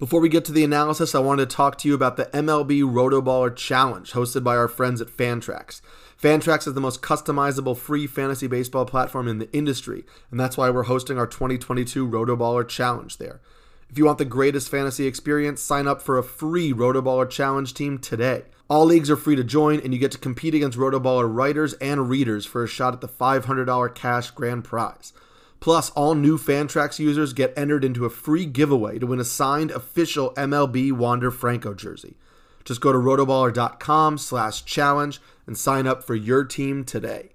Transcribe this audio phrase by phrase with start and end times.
[0.00, 2.80] Before we get to the analysis, I wanted to talk to you about the MLB
[2.84, 5.82] Rotoballer Challenge hosted by our friends at Fantrax.
[6.18, 10.70] Fantrax is the most customizable free fantasy baseball platform in the industry, and that's why
[10.70, 13.42] we're hosting our 2022 Rotoballer Challenge there.
[13.90, 17.98] If you want the greatest fantasy experience, sign up for a free Rotoballer Challenge team
[17.98, 18.44] today.
[18.70, 22.08] All leagues are free to join, and you get to compete against Rotoballer writers and
[22.08, 25.12] readers for a shot at the $500 cash grand prize.
[25.60, 29.70] Plus, all new Fantrax users get entered into a free giveaway to win a signed
[29.70, 32.16] official MLB Wander Franco jersey.
[32.64, 37.32] Just go to rotoballer.com slash challenge and sign up for your team today.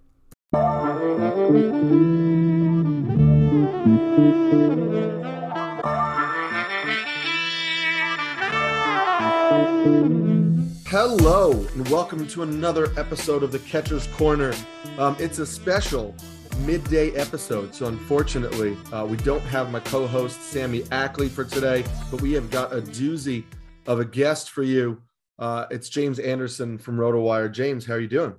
[10.98, 14.54] Hello, and welcome to another episode of the Catcher's Corner.
[14.98, 16.16] Um, it's a special
[16.60, 17.76] midday episode.
[17.76, 22.50] So unfortunately, uh, we don't have my co-host Sammy Ackley for today, but we have
[22.50, 23.44] got a doozy
[23.88, 25.02] of a guest for you.
[25.38, 27.52] Uh, it's James Anderson from RotoWire.
[27.52, 28.36] James, how are you doing?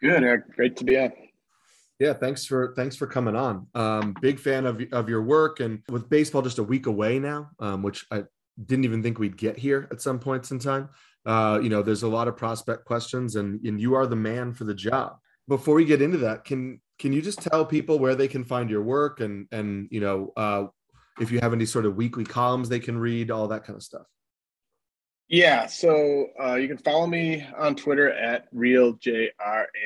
[0.00, 0.56] Good, Eric.
[0.56, 1.12] Great to be on.
[2.00, 3.68] Yeah, thanks for thanks for coming on.
[3.76, 7.50] Um, big fan of of your work, and with baseball just a week away now,
[7.60, 8.24] um, which I
[8.66, 10.88] didn't even think we'd get here at some points in time.
[11.26, 14.52] Uh, you know, there's a lot of prospect questions, and and you are the man
[14.52, 15.16] for the job.
[15.46, 18.68] Before we get into that, can can you just tell people where they can find
[18.68, 20.66] your work and and you know uh,
[21.20, 23.82] if you have any sort of weekly columns they can read all that kind of
[23.82, 24.06] stuff
[25.28, 29.30] yeah so uh, you can follow me on twitter at real jr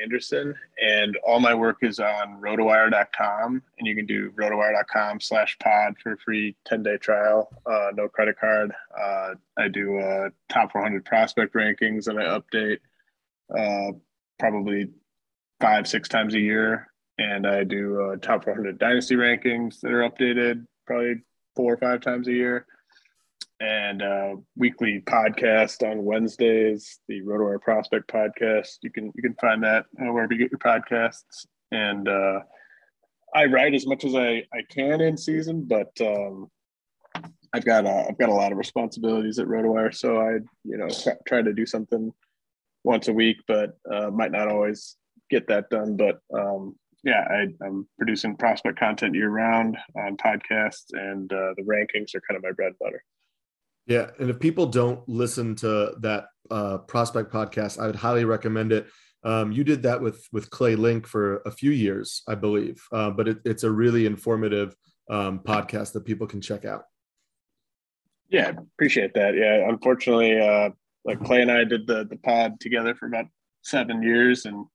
[0.01, 5.95] anderson and all my work is on rotowire.com and you can do rotowire.com slash pod
[6.01, 8.71] for a free 10-day trial uh, no credit card.
[8.97, 12.79] Uh, i do uh, top 400 prospect rankings and i update
[13.57, 13.91] uh,
[14.39, 14.89] probably
[15.59, 20.09] five six times a year and I do uh, top 400 dynasty rankings that are
[20.09, 21.21] updated probably
[21.55, 22.65] four or five times a year,
[23.63, 28.79] and uh, weekly podcast on Wednesdays, the RotoWire Prospect podcast.
[28.81, 32.41] You can you can find that wherever you get your podcasts, and uh,
[33.33, 36.51] I write as much as I, I can in season, but um,
[37.53, 40.89] I've got uh, I've got a lot of responsibilities at RotoWire, so I you know
[41.25, 42.11] try to do something
[42.83, 44.97] once a week, but uh, might not always
[45.29, 45.95] get that done.
[45.95, 46.75] But um,
[47.05, 52.21] yeah, I, am producing prospect content year round on podcasts, and uh, the rankings are
[52.27, 53.01] kind of my bread and butter.
[53.85, 58.71] Yeah, and if people don't listen to that uh, prospect podcast, I would highly recommend
[58.71, 58.87] it.
[59.23, 63.11] Um, you did that with with Clay Link for a few years, I believe, uh,
[63.11, 64.75] but it, it's a really informative
[65.09, 66.83] um, podcast that people can check out.
[68.29, 69.35] Yeah, appreciate that.
[69.35, 70.69] Yeah, unfortunately, uh,
[71.05, 73.25] like Clay and I did the the pod together for about
[73.63, 74.65] seven years, and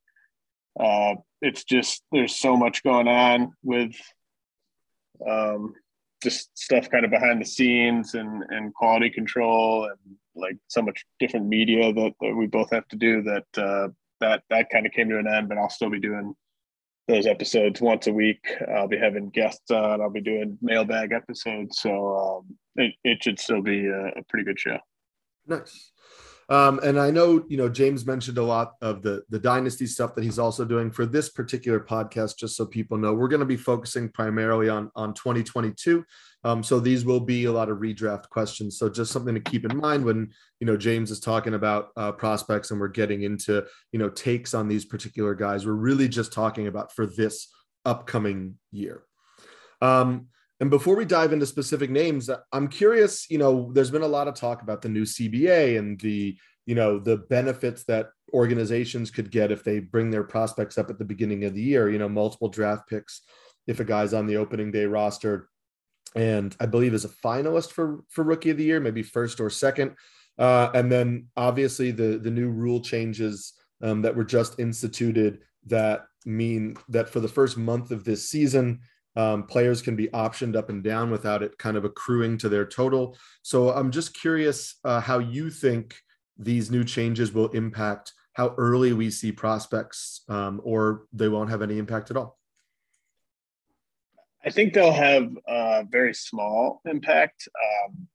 [0.78, 3.94] uh, it's just there's so much going on with
[5.26, 5.74] um,
[6.22, 11.04] just stuff kind of behind the scenes and and quality control and like so much
[11.18, 13.88] different media that, that we both have to do that uh,
[14.20, 15.48] that that kind of came to an end.
[15.48, 16.34] But I'll still be doing
[17.08, 18.46] those episodes once a week.
[18.74, 20.00] I'll be having guests on.
[20.00, 21.80] I'll be doing mailbag episodes.
[21.80, 24.78] So um, it, it should still be a, a pretty good show.
[25.46, 25.92] Nice.
[26.50, 30.14] Um, and I know, you know, James mentioned a lot of the the dynasty stuff
[30.14, 32.38] that he's also doing for this particular podcast.
[32.38, 36.04] Just so people know, we're going to be focusing primarily on on 2022.
[36.44, 38.78] Um, so these will be a lot of redraft questions.
[38.78, 42.12] So just something to keep in mind when you know James is talking about uh,
[42.12, 45.66] prospects and we're getting into you know takes on these particular guys.
[45.66, 47.48] We're really just talking about for this
[47.84, 49.02] upcoming year.
[49.82, 50.28] Um,
[50.60, 54.28] and before we dive into specific names, I'm curious, you know, there's been a lot
[54.28, 56.36] of talk about the new CBA and the,
[56.66, 60.98] you know, the benefits that organizations could get if they bring their prospects up at
[60.98, 63.22] the beginning of the year, you know, multiple draft picks
[63.66, 65.48] if a guy's on the opening day roster
[66.14, 69.50] and I believe is a finalist for for rookie of the year, maybe first or
[69.50, 69.94] second.
[70.38, 73.52] Uh, and then obviously the the new rule changes
[73.82, 78.80] um, that were just instituted that mean that for the first month of this season,
[79.18, 82.64] um, players can be optioned up and down without it kind of accruing to their
[82.64, 83.16] total.
[83.42, 85.96] So I'm just curious uh, how you think
[86.38, 91.62] these new changes will impact how early we see prospects, um, or they won't have
[91.62, 92.38] any impact at all.
[94.44, 97.48] I think they'll have a very small impact.
[97.88, 98.06] Um,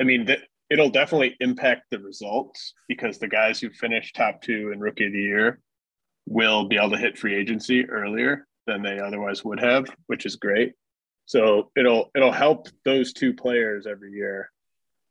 [0.00, 4.70] I mean, th- it'll definitely impact the results because the guys who finish top two
[4.72, 5.60] in rookie of the year
[6.26, 10.36] will be able to hit free agency earlier than they otherwise would have, which is
[10.36, 10.74] great.
[11.26, 14.50] So it'll it'll help those two players every year,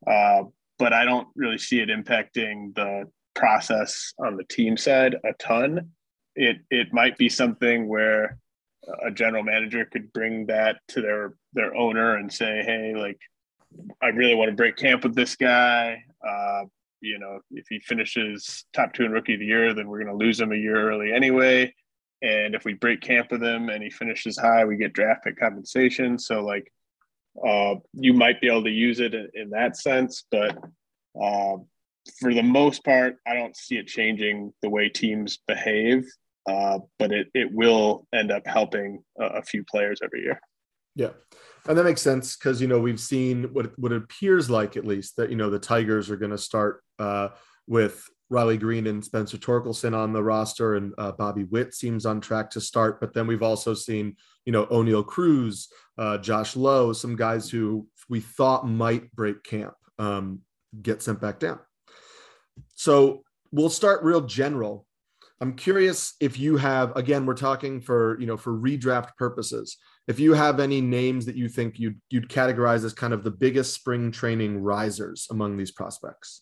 [0.06, 0.44] uh,
[0.78, 5.92] but I don't really see it impacting the process on the team side a ton.
[6.36, 8.38] It it might be something where
[9.06, 13.20] a general manager could bring that to their their owner and say, hey, like
[14.02, 16.04] I really want to break camp with this guy.
[16.28, 16.64] Uh,
[17.02, 20.18] you know, if he finishes top two in rookie of the year, then we're going
[20.18, 21.74] to lose him a year early anyway.
[22.22, 25.40] And if we break camp with him and he finishes high, we get draft pick
[25.40, 26.20] compensation.
[26.20, 26.72] So like,
[27.46, 30.58] uh, you might be able to use it in, in that sense, but
[31.22, 31.58] uh,
[32.20, 36.06] for the most part, I don't see it changing the way teams behave.
[36.50, 40.40] Uh, but it it will end up helping a, a few players every year.
[40.96, 41.12] Yeah.
[41.68, 44.86] And that makes sense because you know we've seen what what it appears like at
[44.86, 47.30] least that you know the Tigers are going to start uh,
[47.68, 52.22] with Riley Greene and Spencer Torkelson on the roster, and uh, Bobby Witt seems on
[52.22, 53.00] track to start.
[53.00, 54.16] But then we've also seen
[54.46, 59.74] you know Oneil Cruz, uh, Josh Lowe, some guys who we thought might break camp
[59.98, 60.42] um,
[60.82, 61.60] get sent back down.
[62.76, 64.86] So we'll start real general.
[65.42, 69.78] I'm curious if you have again we're talking for you know for redraft purposes
[70.08, 73.32] if you have any names that you think you'd you'd categorize as kind of the
[73.32, 76.42] biggest spring training risers among these prospects.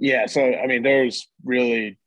[0.00, 1.98] Yeah, so I mean, there's really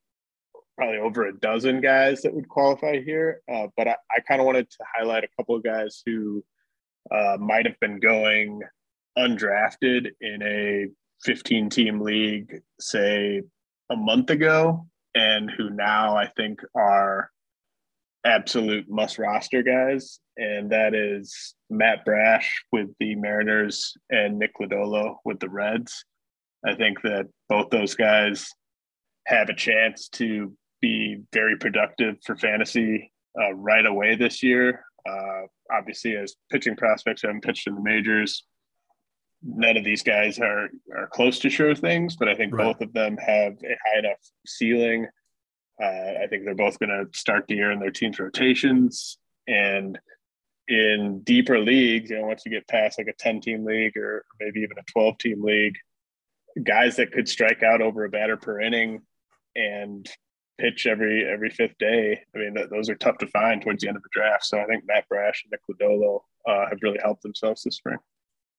[0.75, 4.47] probably over a dozen guys that would qualify here, uh, but I, I kind of
[4.47, 6.43] wanted to highlight a couple of guys who
[7.11, 8.61] uh, might have been going
[9.15, 10.87] undrafted in a
[11.23, 13.43] 15 team league, say
[13.91, 17.29] a month ago, and who now I think are
[18.25, 25.17] absolute must roster guys, and that is Matt Brash with the Mariners and Nick Lodolo
[25.25, 26.05] with the Reds.
[26.65, 28.49] I think that both those guys
[29.27, 34.83] have a chance to be very productive for fantasy uh, right away this year.
[35.07, 38.45] Uh, obviously, as pitching prospects who haven't pitched in the majors,
[39.41, 42.63] none of these guys are are close to sure things, but I think right.
[42.63, 45.07] both of them have a high enough ceiling
[45.81, 49.17] uh, I think they're both going to start the year in their team's rotations.
[49.47, 49.99] And
[50.67, 54.23] in deeper leagues, you know, once you get past like a 10 team league or
[54.39, 55.75] maybe even a 12 team league,
[56.61, 59.01] guys that could strike out over a batter per inning
[59.55, 60.09] and
[60.59, 62.19] pitch every every fifth day.
[62.35, 64.45] I mean, th- those are tough to find towards the end of the draft.
[64.45, 67.97] So I think Matt Brash and Nick Lodolo uh, have really helped themselves this spring.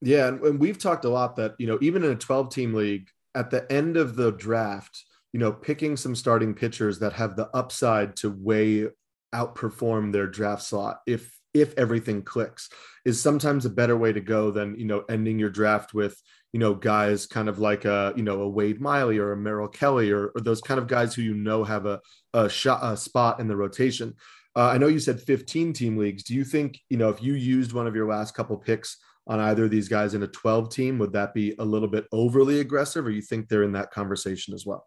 [0.00, 3.08] Yeah, and we've talked a lot that you know even in a 12 team league,
[3.34, 7.48] at the end of the draft, you know, picking some starting pitchers that have the
[7.56, 8.88] upside to way
[9.34, 12.68] outperform their draft slot if if everything clicks
[13.04, 16.20] is sometimes a better way to go than you know ending your draft with
[16.54, 19.66] you know guys kind of like a you know a Wade Miley or a Merrill
[19.66, 22.00] Kelly or, or those kind of guys who you know have a
[22.32, 24.14] a shot a spot in the rotation.
[24.54, 26.22] Uh, I know you said 15 team leagues.
[26.22, 29.40] Do you think you know if you used one of your last couple picks on
[29.40, 32.60] either of these guys in a 12 team, would that be a little bit overly
[32.60, 34.86] aggressive, or you think they're in that conversation as well?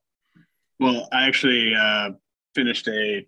[0.80, 2.12] Well, I actually uh,
[2.56, 3.28] finished a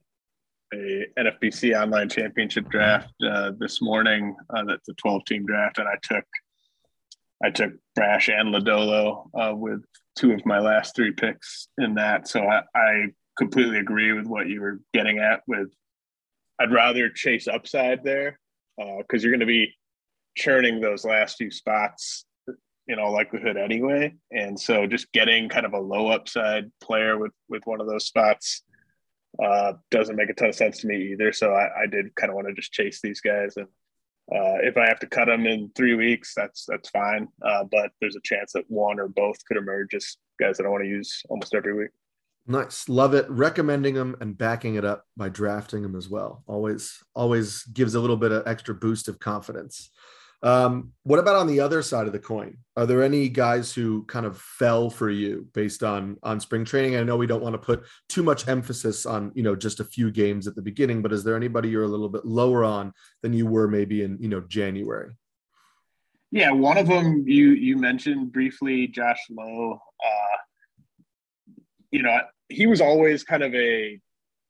[0.73, 4.33] a NFBC online championship draft uh, this morning.
[4.55, 6.23] Uh, that's a 12 team draft, and I took
[7.43, 9.83] I took Brash and Lodolo uh, with
[10.17, 12.27] two of my last three picks in that.
[12.27, 13.05] So I, I
[13.37, 15.41] completely agree with what you were getting at.
[15.47, 15.69] With
[16.59, 18.39] I'd rather chase upside there
[18.77, 19.73] because uh, you're going to be
[20.35, 22.25] churning those last few spots
[22.87, 24.13] in all likelihood anyway.
[24.31, 28.05] And so just getting kind of a low upside player with with one of those
[28.05, 28.63] spots
[29.41, 31.31] uh, doesn't make a ton of sense to me either.
[31.31, 33.67] So I, I did kind of want to just chase these guys, and
[34.31, 37.27] uh, if I have to cut them in three weeks, that's that's fine.
[37.41, 40.69] Uh, but there's a chance that one or both could emerge as guys that I
[40.69, 41.89] want to use almost every week.
[42.47, 43.29] Nice, love it.
[43.29, 46.43] Recommending them and backing it up by drafting them as well.
[46.47, 49.91] Always, always gives a little bit of extra boost of confidence.
[50.41, 52.57] Um, what about on the other side of the coin?
[52.77, 56.95] Are there any guys who kind of fell for you based on on spring training?
[56.95, 59.83] I know we don't want to put too much emphasis on you know just a
[59.83, 62.93] few games at the beginning, but is there anybody you're a little bit lower on
[63.21, 65.13] than you were maybe in you know January?
[66.31, 69.73] Yeah, one of them you you mentioned briefly, Josh Lowe.
[69.73, 70.37] Uh,
[71.91, 72.17] you know,
[72.47, 73.99] he was always kind of a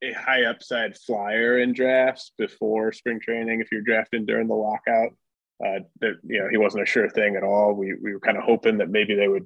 [0.03, 3.59] a high upside flyer in drafts before spring training.
[3.59, 5.13] If you're drafting during the lockout,
[5.65, 7.73] uh, that you know he wasn't a sure thing at all.
[7.73, 9.45] We we were kind of hoping that maybe they would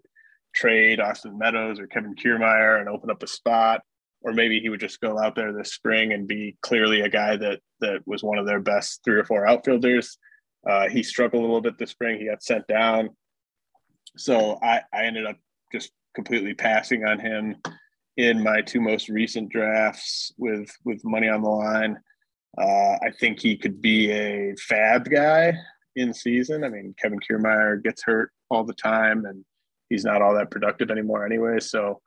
[0.53, 3.82] trade Austin Meadows or Kevin Kiermaier and open up a spot,
[4.22, 7.36] or maybe he would just go out there this spring and be clearly a guy
[7.38, 10.17] that that was one of their best three or four outfielders.
[10.70, 12.20] Uh, he struggled a little bit this spring.
[12.20, 13.10] He got sent down,
[14.15, 15.38] so I I ended up
[15.72, 17.55] just completely passing on him
[18.17, 21.98] in my two most recent drafts with with money on the line.
[22.55, 25.58] Uh, I think he could be a fab guy
[25.96, 26.64] in season.
[26.64, 29.44] I mean, Kevin Kiermaier gets hurt all the time, and
[29.90, 31.60] he's not all that productive anymore anyway.
[31.60, 32.02] So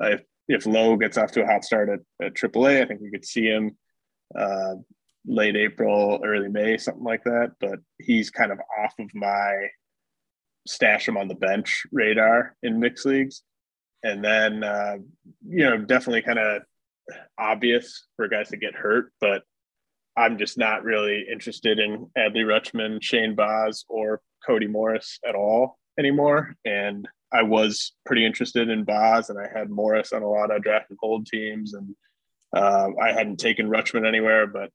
[0.00, 3.00] uh, if if Lowe gets off to a hot start at, at AAA, I think
[3.00, 3.76] we could see him
[4.36, 4.74] uh,
[5.24, 7.52] late April, early May, something like that.
[7.60, 9.68] But he's kind of off of my
[10.66, 13.42] stash him on the bench radar in mixed leagues.
[14.02, 14.96] And then, uh,
[15.46, 16.62] you know, definitely kind of
[17.38, 19.42] obvious for guys to get hurt, but
[20.20, 25.78] I'm just not really interested in Adley Rutschman, Shane Baz, or Cody Morris at all
[25.98, 26.54] anymore.
[26.64, 30.62] And I was pretty interested in Baz, and I had Morris on a lot of
[30.62, 31.94] draft and hold teams, and
[32.54, 34.70] uh, I hadn't taken Rutschman anywhere, but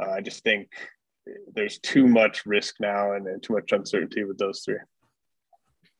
[0.00, 0.68] uh, I just think
[1.52, 4.76] there's too much risk now and, and too much uncertainty with those three.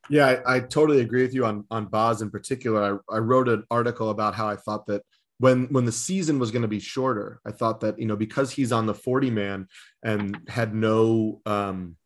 [0.08, 3.00] Yeah, I, I, totally agree with you on on Baz in particular.
[3.10, 5.02] I, I wrote an article about how I thought that
[5.44, 8.50] when when the season was going to be shorter, I thought that you know because
[8.50, 9.68] he's on the 40 man
[10.02, 11.96] and had no um,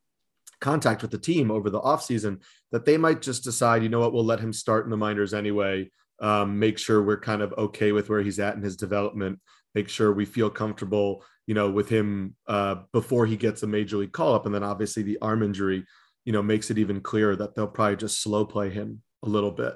[0.61, 2.41] contact with the team over the offseason,
[2.73, 5.35] that they might just decide, you know what, we'll let him start in the minors
[5.35, 5.89] anyway.
[6.21, 9.39] Um, make sure we're kind of okay with where he's at in his development.
[9.73, 13.99] Make sure we feel comfortable, you know, with him uh, before he gets a major
[13.99, 14.47] league call up.
[14.47, 15.85] And then obviously the arm injury,
[16.25, 19.53] you know, makes it even clearer that they'll probably just slow play him a little
[19.53, 19.75] bit.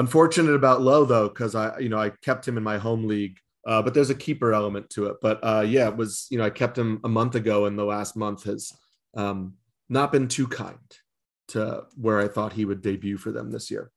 [0.00, 3.36] Unfortunate about Lowe though, because I, you know, I kept him in my home league,
[3.66, 5.16] uh, but there's a keeper element to it.
[5.20, 7.84] But uh, yeah, it was, you know, I kept him a month ago, and the
[7.84, 8.72] last month has
[9.14, 9.56] um,
[9.90, 10.78] not been too kind
[11.48, 13.90] to where I thought he would debut for them this year.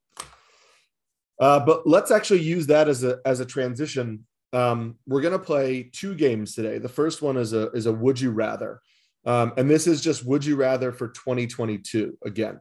[1.40, 4.26] Uh, but let's actually use that as a as a transition.
[4.52, 6.80] Um, we're gonna play two games today.
[6.80, 8.82] The first one is a is a would you rather,
[9.26, 12.60] um, and this is just would you rather for 2022 again.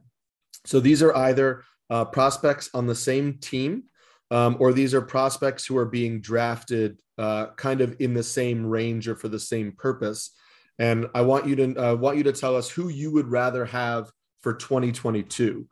[0.65, 3.83] So these are either uh, prospects on the same team,
[4.31, 8.65] um, or these are prospects who are being drafted uh, kind of in the same
[8.65, 10.31] range or for the same purpose.
[10.79, 13.65] And I want you to uh, want you to tell us who you would rather
[13.65, 14.11] have
[14.41, 15.67] for 2022.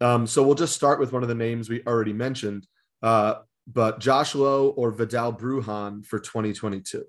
[0.00, 2.66] Um, so we'll just start with one of the names we already mentioned,
[3.02, 7.04] uh, but Josh Lowe or Vidal Bruján for 2022.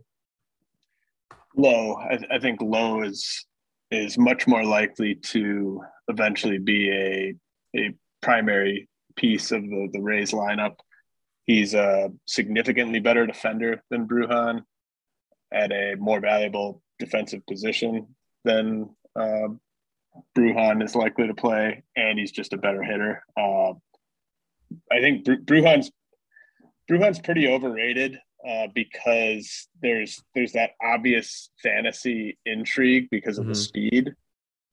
[1.58, 3.46] Lowe, I, I think Lowe is
[3.92, 7.34] is much more likely to eventually be a
[7.78, 7.94] a
[8.26, 10.78] primary piece of the the Rays lineup.
[11.46, 14.64] He's a significantly better defender than Bruján
[15.54, 19.50] at a more valuable defensive position than uh,
[20.36, 23.24] Bruján is likely to play, and he's just a better hitter.
[23.38, 23.74] Uh,
[24.92, 25.92] I think Bru- Bruján's
[26.90, 28.18] Bruján's pretty overrated
[28.48, 33.54] uh, because there's there's that obvious fantasy intrigue because of mm-hmm.
[33.54, 34.14] the speed,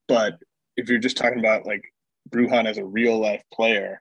[0.09, 0.39] but
[0.79, 1.92] if you're just talking about like
[2.31, 4.01] Bruján as a real life player,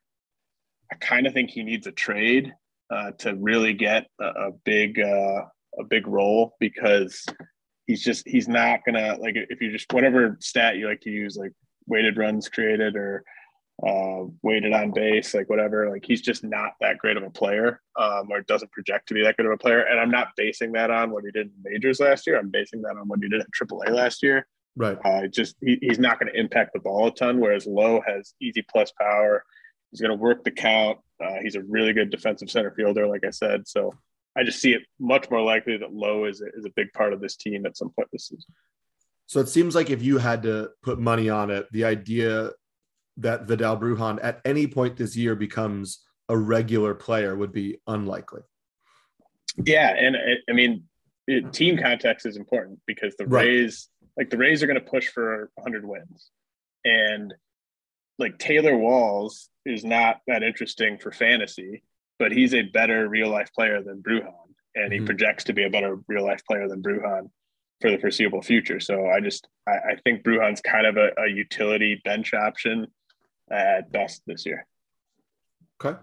[0.92, 2.54] I kind of think he needs a trade
[2.90, 5.46] uh, to really get a, a big uh,
[5.80, 7.26] a big role because
[7.88, 11.38] he's just he's not gonna like if you just whatever stat you like to use
[11.38, 11.54] like
[11.88, 13.24] weighted runs created or
[13.88, 17.82] uh, weighted on base like whatever like he's just not that great of a player
[18.00, 19.82] um, or doesn't project to be that good of a player.
[19.82, 22.38] And i'm not basing that on what he did in majors last year.
[22.38, 25.78] I'm basing that on what he did at AAA last year right uh, just he,
[25.82, 29.44] he's not going to impact the ball a ton whereas lowe has easy plus power
[29.92, 33.26] he's going to work the count uh, he's a really good defensive center fielder like
[33.26, 33.94] i said so
[34.36, 37.14] I just see it much more likely that Lowe is a, is a big part
[37.14, 38.54] of this team at some point this season.
[39.28, 42.52] So it seems like if you had to put money on it, the idea
[43.18, 48.42] that Vidal Bruján at any point this year becomes a regular player would be unlikely.
[49.64, 50.16] Yeah, and
[50.50, 50.84] I mean,
[51.28, 53.46] it, team context is important because the right.
[53.46, 56.30] Rays, like the Rays, are going to push for 100 wins,
[56.84, 57.34] and
[58.20, 61.84] like Taylor Walls is not that interesting for fantasy
[62.22, 64.32] but he's a better real life player than Bruján,
[64.76, 65.08] and he mm-hmm.
[65.08, 67.32] projects to be a better real life player than Bruján
[67.82, 68.80] for the foreseeable future.
[68.80, 72.86] So I just I, I think Bruján's kind of a, a, utility bench option
[73.50, 74.68] at best this year.
[75.84, 76.00] Okay.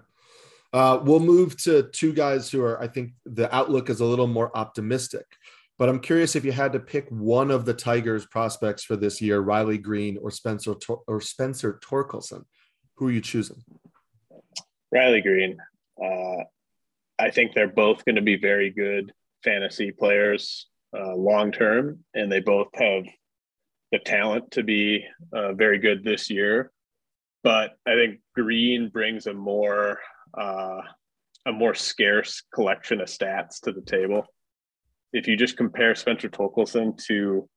[0.72, 4.26] Uh, we'll move to two guys who are, I think the outlook is a little
[4.26, 5.24] more optimistic.
[5.78, 9.22] But I'm curious if you had to pick one of the Tigers prospects for this
[9.22, 10.74] year, Riley Greene or Spencer
[11.06, 12.42] or Spencer Torkelson,
[12.96, 13.62] who are you choosing?
[14.90, 15.56] Riley Greene.
[16.02, 16.42] Uh,
[17.18, 19.12] I think they're both going to be very good
[19.44, 20.66] fantasy players
[20.96, 23.04] uh, long term, and they both have
[23.92, 26.72] the talent to be uh, very good this year.
[27.44, 30.00] But I think Greene brings a more
[30.36, 30.80] uh,
[31.46, 34.26] a more scarce collection of stats to the table.
[35.12, 37.48] If you just compare Spencer Torkelson to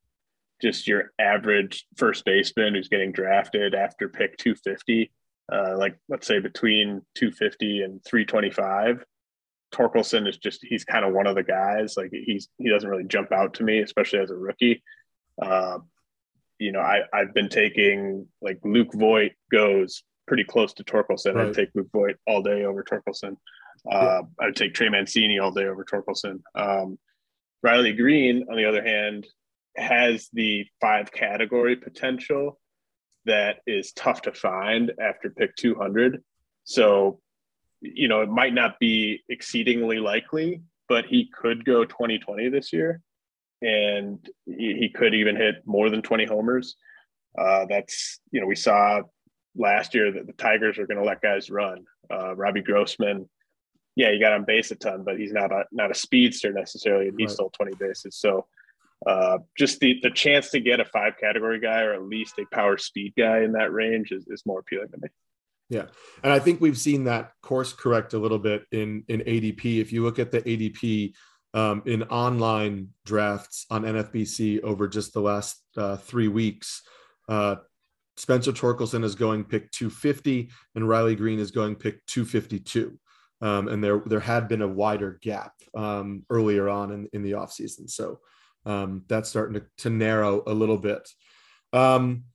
[0.61, 5.11] just your average first baseman who's getting drafted after pick 250,
[5.51, 9.03] uh, like let's say between 250 and 325.
[9.73, 11.95] Torkelson is just he's kind of one of the guys.
[11.95, 14.83] Like he's he doesn't really jump out to me, especially as a rookie.
[15.41, 15.79] Uh,
[16.59, 21.35] you know, I I've been taking like Luke Voit goes pretty close to Torkelson.
[21.35, 21.47] Right.
[21.47, 23.37] I'd take Luke Voit all day over Torkelson.
[23.91, 24.21] Uh, yeah.
[24.39, 26.41] I'd take Trey Mancini all day over Torkelson.
[26.55, 26.99] Um,
[27.63, 29.27] Riley Greene, on the other hand,
[29.77, 32.59] has the five category potential
[33.25, 36.23] that is tough to find after pick 200.
[36.63, 37.19] So,
[37.81, 43.01] you know, it might not be exceedingly likely, but he could go 2020 this year
[43.61, 46.75] and he could even hit more than 20 homers.
[47.37, 49.01] Uh, that's, you know, we saw
[49.55, 51.85] last year that the Tigers are going to let guys run.
[52.11, 53.29] Uh, Robbie Grossman,
[53.95, 57.07] yeah, he got on base a ton, but he's not a not a speedster necessarily,
[57.07, 57.31] and he right.
[57.31, 58.15] stole 20 bases.
[58.15, 58.47] So
[59.05, 62.45] uh, just the the chance to get a five category guy or at least a
[62.53, 65.09] power speed guy in that range is, is more appealing to me.
[65.69, 65.85] Yeah,
[66.23, 69.81] and I think we've seen that course correct a little bit in in ADP.
[69.81, 71.13] If you look at the ADP
[71.53, 76.81] um, in online drafts on NFBC over just the last uh, three weeks,
[77.27, 77.55] uh,
[78.17, 82.99] Spencer Torkelson is going pick 250 and Riley Greene is going pick 252.
[83.41, 87.31] Um, and there there had been a wider gap um, earlier on in, in the
[87.31, 87.89] offseason.
[87.89, 88.19] So
[88.65, 91.09] um, that's starting to, to narrow a little bit.
[91.73, 92.25] Um,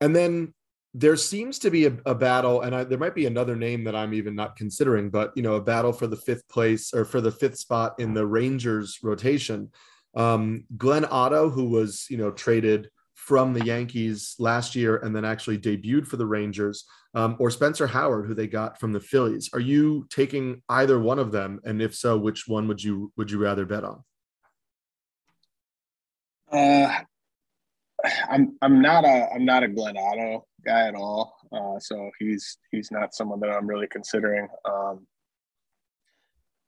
[0.00, 0.54] and then
[0.92, 3.94] there seems to be a, a battle, and I, there might be another name that
[3.94, 7.20] I'm even not considering, but you know, a battle for the fifth place or for
[7.20, 9.70] the fifth spot in the Rangers rotation.
[10.16, 12.90] Um, Glenn Otto, who was you know traded
[13.30, 16.84] from the Yankees last year and then actually debuted for the Rangers,
[17.14, 19.48] um, or Spencer Howard, who they got from the Phillies.
[19.52, 21.60] Are you taking either one of them?
[21.62, 24.02] And if so, which one would you would you rather bet on?
[26.50, 26.92] Uh,
[28.28, 31.36] I'm I'm not a I'm not a Glenn Otto guy at all.
[31.52, 34.48] Uh, so he's he's not someone that I'm really considering.
[34.64, 35.06] Um,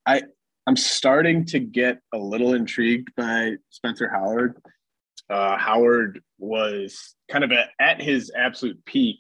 [0.07, 0.23] I
[0.69, 4.63] I'm starting to get a little intrigued by Spencer Howard.
[5.31, 9.19] Uh, Howard was kind of at, at his absolute peak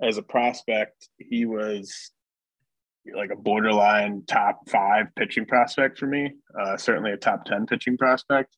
[0.00, 1.08] as a prospect.
[1.18, 2.10] He was
[3.16, 6.32] like a borderline top five pitching prospect for me.
[6.58, 8.56] Uh, certainly a top ten pitching prospect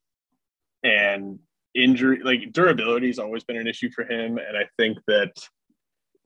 [0.84, 1.38] and
[1.74, 5.32] injury like durability has always been an issue for him and i think that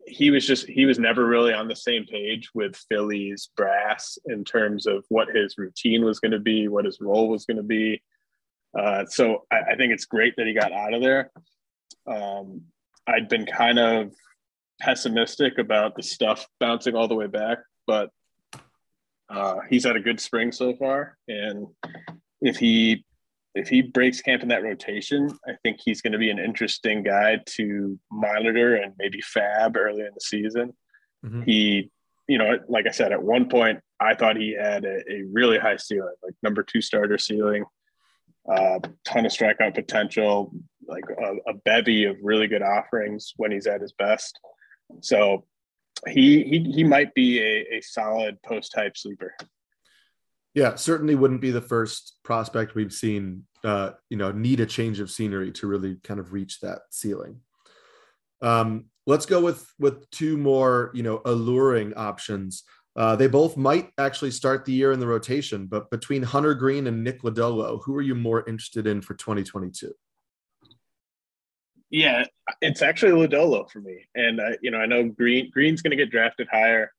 [0.07, 4.45] he was just he was never really on the same page with philly's brass in
[4.45, 7.63] terms of what his routine was going to be what his role was going to
[7.63, 8.03] be
[8.77, 11.31] uh, so I, I, think it's great that he got out of there
[12.07, 12.63] um,
[13.07, 14.13] i'd been kind of
[14.81, 18.11] pessimistic about the stuff bouncing all the way back but
[19.31, 21.67] uh, he's had a good spring so far and
[22.41, 23.05] if he
[23.59, 27.03] if he breaks camp in that rotation, I think he's going to be an interesting
[27.03, 30.73] guy to monitor and maybe fab early in the season.
[31.25, 31.43] Mm-hmm.
[31.43, 31.91] He,
[32.29, 35.59] you know, like I said, at one point, I thought he had a, a really
[35.59, 37.65] high ceiling, like number two starter ceiling,
[38.51, 40.53] uh, ton of strikeout potential,
[40.87, 44.39] like a, a bevy of really good offerings when he's at his best.
[45.01, 45.45] So
[46.07, 49.35] he he he might be a, a solid post hype sleeper.
[50.55, 54.99] Yeah, certainly wouldn't be the first prospect we've seen, uh, you know, need a change
[54.99, 57.41] of scenery to really kind of reach that ceiling.
[58.41, 62.65] Um, let's go with with two more, you know, alluring options.
[62.99, 66.89] Uh, they both might actually start the year in the rotation, but between Hunter Greene
[66.89, 69.93] and Nick Lodolo, who are you more interested in for 2022?
[71.91, 72.25] Yeah,
[72.61, 75.97] it's actually Lodolo for me, and I, you know, I know Greene Greene's going to
[75.97, 76.93] get drafted higher.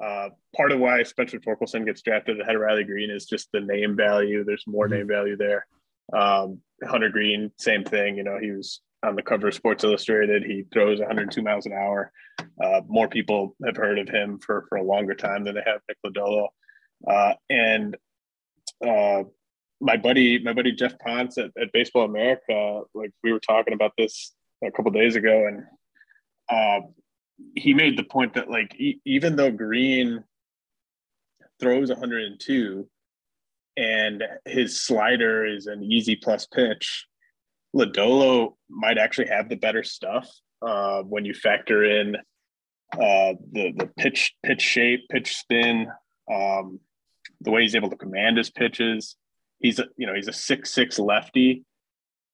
[0.00, 3.60] Uh, part of why Spencer Torkelson gets drafted ahead of Riley Greene is just the
[3.60, 4.44] name value.
[4.44, 4.98] There's more mm-hmm.
[4.98, 5.66] name value there.
[6.12, 8.16] Um, Hunter Greene, same thing.
[8.16, 10.44] You know, he was on the cover of Sports Illustrated.
[10.44, 12.12] He throws 102 miles an hour.
[12.62, 15.80] Uh, more people have heard of him for, for a longer time than they have
[15.88, 16.48] Nick Lodolo.
[17.08, 17.96] Uh, and
[18.86, 19.24] uh,
[19.80, 23.92] my buddy, my buddy Geoff Pontes at, at, Baseball America, like we were talking about
[23.96, 24.32] this
[24.62, 25.64] a couple days ago, and
[26.50, 26.86] uh,
[27.54, 30.22] he made the point that like e- even though Greene
[31.58, 32.88] throws 102
[33.76, 37.06] and his slider is an easy plus pitch,
[37.74, 40.28] Lodolo might actually have the better stuff
[40.62, 42.16] uh, when you factor in
[42.94, 45.86] uh, the the pitch pitch shape, pitch spin,
[46.32, 46.80] um,
[47.40, 49.16] the way he's able to command his pitches.
[49.60, 51.64] He's a you know he's a six six lefty,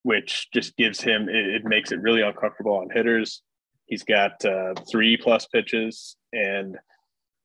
[0.02, 3.42] which just gives him it, it makes it really uncomfortable on hitters.
[3.84, 6.76] He's got uh, three plus pitches, and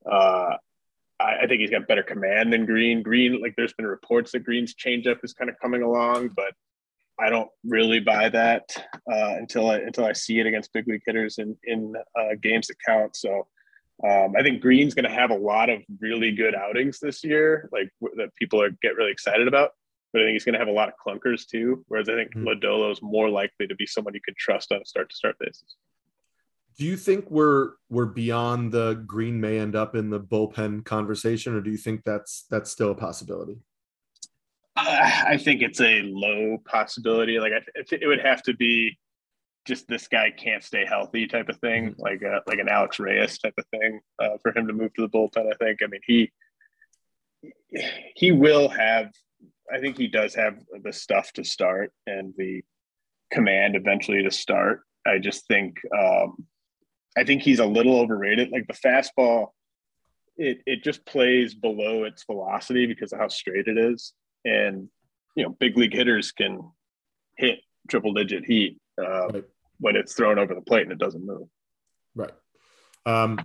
[0.09, 0.55] uh,
[1.19, 3.03] I, I, think he's got better command than Greene.
[3.03, 6.53] Greene like there's been reports that Greene's changeup is kind of coming along, but
[7.21, 8.63] I don't really buy that
[9.11, 12.67] uh, until I until I see it against big league hitters in in uh, games
[12.67, 13.15] that count.
[13.15, 13.47] So.
[14.03, 17.69] Um, I think Greene's going to have a lot of really good outings this year,
[17.71, 19.73] like w- that people are get really excited about.
[20.11, 21.85] But I think he's going to have a lot of clunkers too.
[21.87, 22.47] Whereas I think mm-hmm.
[22.47, 25.35] Lodolo is more likely to be someone you could trust on a start to start
[25.39, 25.75] basis
[26.77, 31.53] do you think we're we're beyond the Greene may end up in the bullpen conversation,
[31.53, 33.59] or do you think that's that's still a possibility?
[34.87, 37.39] Uh, I think it's a low possibility.
[37.39, 38.97] Like I, th- it would have to be
[39.67, 42.01] just this guy can't stay healthy type of thing, mm-hmm.
[42.01, 45.01] like a, like an Alex Reyes type of thing uh, for him to move to
[45.01, 45.47] the bullpen.
[45.51, 45.79] I think.
[45.83, 46.31] I mean, he
[48.15, 49.11] he will have.
[49.73, 52.61] I think he does have the stuff to start and the
[53.31, 54.81] command eventually to start.
[55.05, 56.45] I just think um,
[57.17, 58.51] I think he's a little overrated.
[58.51, 59.49] Like the fastball,
[60.37, 64.13] it it just plays below its velocity because of how straight it is,
[64.45, 64.89] and
[65.35, 66.71] you know, big league hitters can
[67.37, 69.43] hit triple digit heat uh, right.
[69.79, 71.47] when it's thrown over the plate and it doesn't move.
[72.15, 72.31] Right.
[73.05, 73.39] Um,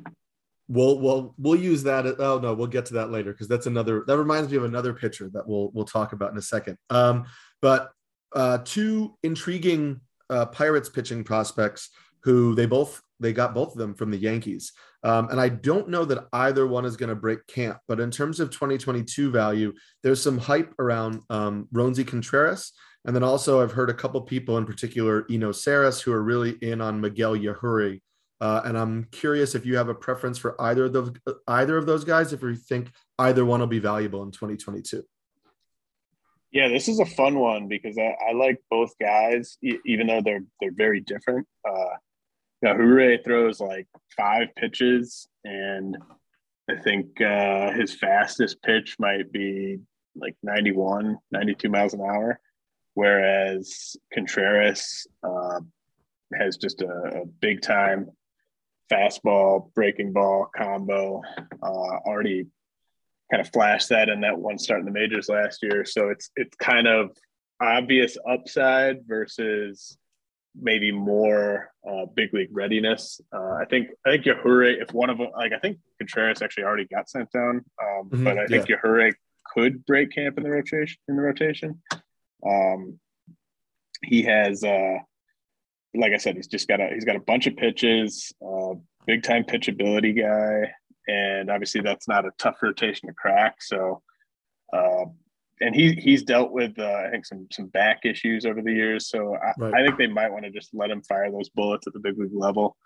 [0.69, 2.07] we'll we'll we'll use that.
[2.19, 4.05] Oh no, we'll get to that later because that's another.
[4.07, 6.79] That reminds me of another pitcher that we'll we'll talk about in a second.
[6.91, 7.27] Um,
[7.63, 7.93] but
[8.35, 13.95] uh, two intriguing uh, Pirates pitching prospects who they both they got both of them
[13.95, 14.73] from the Yankees.
[15.03, 18.11] Um, and I don't know that either one is going to break camp, but in
[18.11, 22.73] terms of 2022 value, there's some hype around um, Roansy Contreras.
[23.05, 26.57] And then also, I've heard a couple people, in particular, Eno Sarris, who are really
[26.61, 28.01] in on Miguel Yajure.
[28.41, 31.13] Uh, and I'm curious if you have a preference for either of those
[31.49, 35.03] either of those guys, if you think either one will be valuable in 2022.
[36.53, 40.21] Yeah, this is a fun one because I, I like both guys, e- even though
[40.21, 41.47] they're they're very different.
[41.67, 41.97] Uh,
[42.65, 45.97] Yajure throws like five pitches, and
[46.71, 49.79] I think uh, his fastest pitch might be
[50.17, 52.41] like 91, 92 miles an hour,
[52.95, 55.61] whereas Contreras uh,
[56.35, 58.11] has just a, a, big time
[58.91, 61.23] fastball, breaking ball combo.
[61.63, 62.47] Uh, already
[63.31, 65.85] kind of flashed that in that one start in the majors last year.
[65.85, 67.11] So it's it's kind of
[67.61, 69.97] obvious upside versus
[70.61, 73.21] maybe more uh, big league readiness.
[73.33, 76.65] Uh, I think I think Yajure, if one of them, like I think Contreras actually
[76.65, 78.77] already got sent down, um, mm-hmm, but I think yeah.
[78.77, 79.13] Yajure
[79.55, 80.99] could break camp in the rotation.
[81.09, 81.83] In the rotation,
[82.47, 82.99] um,
[84.05, 84.99] he has, uh,
[85.95, 88.75] like I said, he's just got a he's got a bunch of pitches, uh,
[89.07, 90.73] big time pitchability guy,
[91.07, 93.63] and obviously that's not a tough rotation to crack.
[93.63, 94.03] So.
[94.73, 95.05] Uh,
[95.61, 99.09] and he he's dealt with uh, I think some some back issues over the years.
[99.09, 99.75] So I, right.
[99.75, 102.19] I think they might want to just let him fire those bullets at the big
[102.19, 102.77] league level,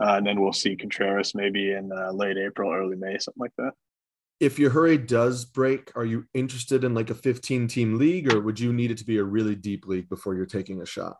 [0.00, 3.56] uh, and then we'll see Contreras maybe in uh, late April, early May, something like
[3.58, 3.72] that.
[4.40, 8.58] If Yajure does break, are you interested in like a 15 team league, or would
[8.58, 11.16] you need it to be a really deep league before you're taking a shot?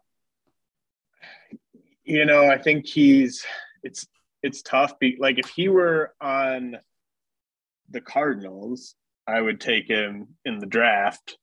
[2.05, 3.45] You know, I think he's
[3.83, 4.07] it's
[4.43, 4.99] it's tough.
[4.99, 6.79] Be, like if he were on
[7.91, 11.39] the Cardinals, I would take him in the draft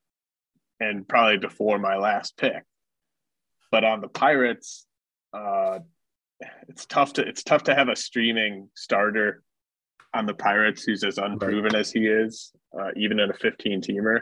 [0.79, 2.63] and probably before my last pick.
[3.71, 4.85] But on the Pirates,
[5.33, 5.79] uh,
[6.67, 9.43] it's tough to it's tough to have a streaming starter
[10.13, 14.21] on the Pirates who's as unproven as he is, uh, even in a 15 teamer.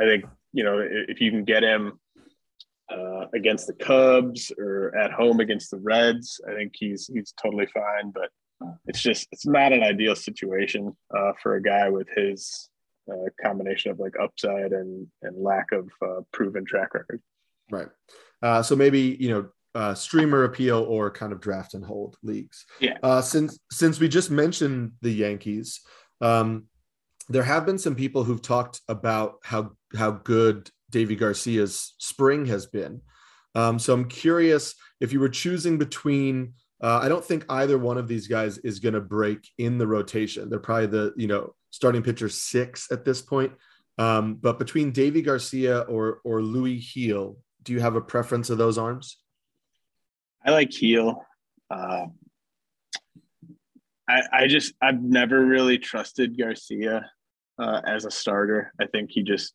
[0.00, 2.00] I think you know if you can get him
[2.90, 7.66] uh, against the Cubs or at home against the Reds, I think he's he's totally
[7.66, 8.10] fine.
[8.10, 8.30] But
[8.86, 12.68] it's just it's not an ideal situation uh, for a guy with his
[13.10, 17.20] uh, combination of like upside and and lack of uh, proven track record.
[17.70, 17.88] Right.
[18.42, 22.66] Uh, so maybe you know uh, streamer appeal or kind of draft and hold leagues.
[22.80, 22.98] Yeah.
[23.02, 25.80] Uh, since since we just mentioned the Yankees,
[26.20, 26.64] um,
[27.28, 32.66] there have been some people who've talked about how how good Deivi Garcia's spring has
[32.66, 33.02] been.
[33.54, 36.54] Um, so I'm curious if you were choosing between.
[36.80, 39.86] Uh, I don't think either one of these guys is going to break in the
[39.86, 40.48] rotation.
[40.48, 43.52] They're probably the you know starting pitcher six at this point.
[43.98, 48.58] Um, but between Deivi Garcia or or Luis Gil, do you have a preference of
[48.58, 49.18] those arms?
[50.44, 51.24] I like Gil.
[51.70, 52.06] Uh,
[54.08, 57.10] I I just I've never really trusted Garcia
[57.58, 58.72] uh, as a starter.
[58.80, 59.54] I think he just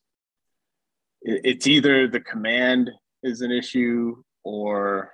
[1.22, 2.90] it's either the command
[3.22, 5.10] is an issue or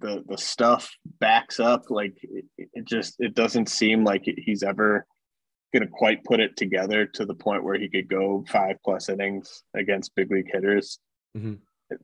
[0.00, 1.90] the the stuff backs up.
[1.90, 5.06] Like it, it just it doesn't seem like he's ever
[5.74, 9.08] going to quite put it together to the point where he could go five plus
[9.08, 11.00] innings against big league hitters.
[11.36, 11.54] Mm-hmm.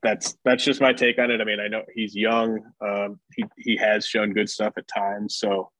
[0.02, 1.40] That's that's just my take on it.
[1.40, 2.61] I mean, I know he's young.
[2.87, 5.70] Um, he he has shown good stuff at times, so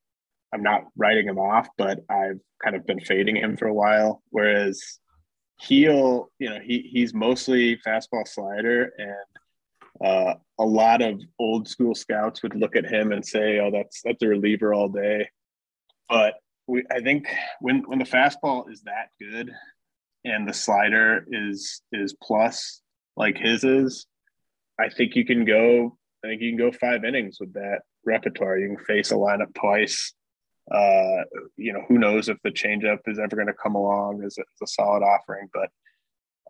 [0.55, 4.23] I'm not writing him off, but I've kind of been fading him for a while.
[4.31, 4.83] Whereas
[5.67, 11.95] Gil, you know, he he's mostly fastball slider, and uh, a lot of old school
[11.95, 15.29] scouts would look at him and say, "Oh, that's that's a reliever all day."
[16.09, 16.35] But
[16.71, 17.27] we, I think
[17.61, 19.51] when when the fastball is that good
[20.25, 22.81] and the slider is is plus
[23.17, 24.07] like his is,
[24.79, 25.99] I think you can go.
[26.25, 28.59] I think you can go five innings with that repertoire.
[28.59, 30.13] You can face a lineup twice.
[30.71, 31.25] Uh,
[31.57, 34.43] you know, who knows if the changeup is ever going to come along as a,
[34.43, 35.69] as a solid offering, but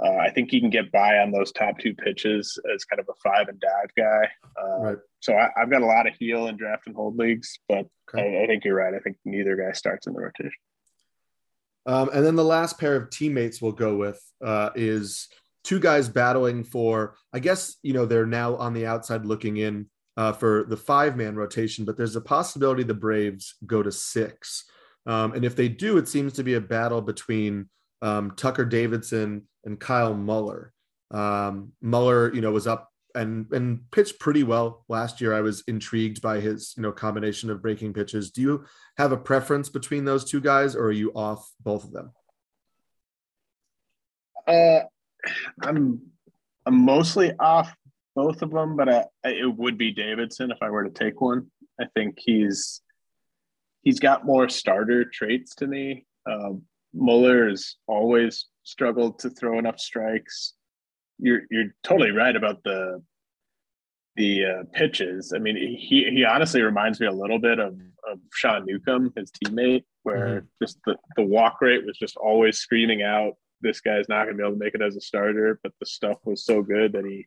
[0.03, 3.09] Uh, I think he can get by on those top two pitches as kind of
[3.09, 4.31] a five and dive guy.
[4.61, 4.99] Uh, right.
[5.21, 8.39] So I, have got a lot of Gil and draft and hold leagues, but okay.
[8.39, 8.95] I, I, think you're right.
[8.95, 10.53] I think neither guy starts in the rotation.
[11.87, 15.29] Um, and then the last pair of teammates we'll go with uh, is
[15.65, 19.87] two guys battling for, I guess, you know, they're now on the outside looking in
[20.17, 24.65] uh, for the five man rotation, but there's a possibility the Braves go to six.
[25.07, 27.69] Um, and if they do, it seems to be a battle between
[28.03, 30.73] um, Tucker Davidson and Kyle Muller.
[31.11, 35.35] Um, Muller, you know, was up and and pitched pretty well last year.
[35.35, 38.31] I was intrigued by his, you know, combination of breaking pitches.
[38.31, 38.65] Do you
[38.97, 42.13] have a preference between those two guys, or are you off both of them?
[44.47, 44.81] Uh,
[45.63, 46.01] I'm
[46.67, 47.75] I'm mostly off
[48.15, 51.21] both of them, but I, I, it would be Davidson if I were to take
[51.21, 51.51] one.
[51.81, 52.83] I think he's
[53.83, 56.07] he's got more starter traits to me.
[56.31, 60.55] Um, Muller is always struggled to throw enough strikes.
[61.19, 63.03] You're you're totally right about the
[64.17, 65.33] the uh, pitches.
[65.35, 67.75] I mean, he he honestly reminds me a little bit of,
[68.11, 70.47] of Sean Newcomb, his teammate, where mm-hmm.
[70.63, 74.43] just the, the walk rate was just always screaming out, this guy's not going to
[74.43, 75.61] be able to make it as a starter.
[75.63, 77.27] But the stuff was so good that he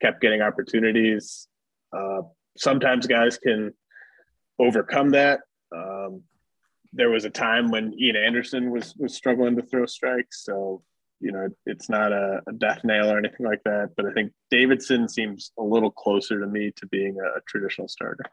[0.00, 1.48] kept getting opportunities.
[1.96, 2.22] Uh,
[2.56, 3.72] sometimes guys can
[4.58, 5.40] overcome that.
[5.74, 6.22] Um,
[6.98, 10.82] there was a time when Ian Anderson was was struggling to throw strikes, so
[11.20, 13.90] you know it's not a, a death nail or anything like that.
[13.96, 17.88] But I think Davidson seems a little closer to me to being a, a traditional
[17.88, 18.24] starter.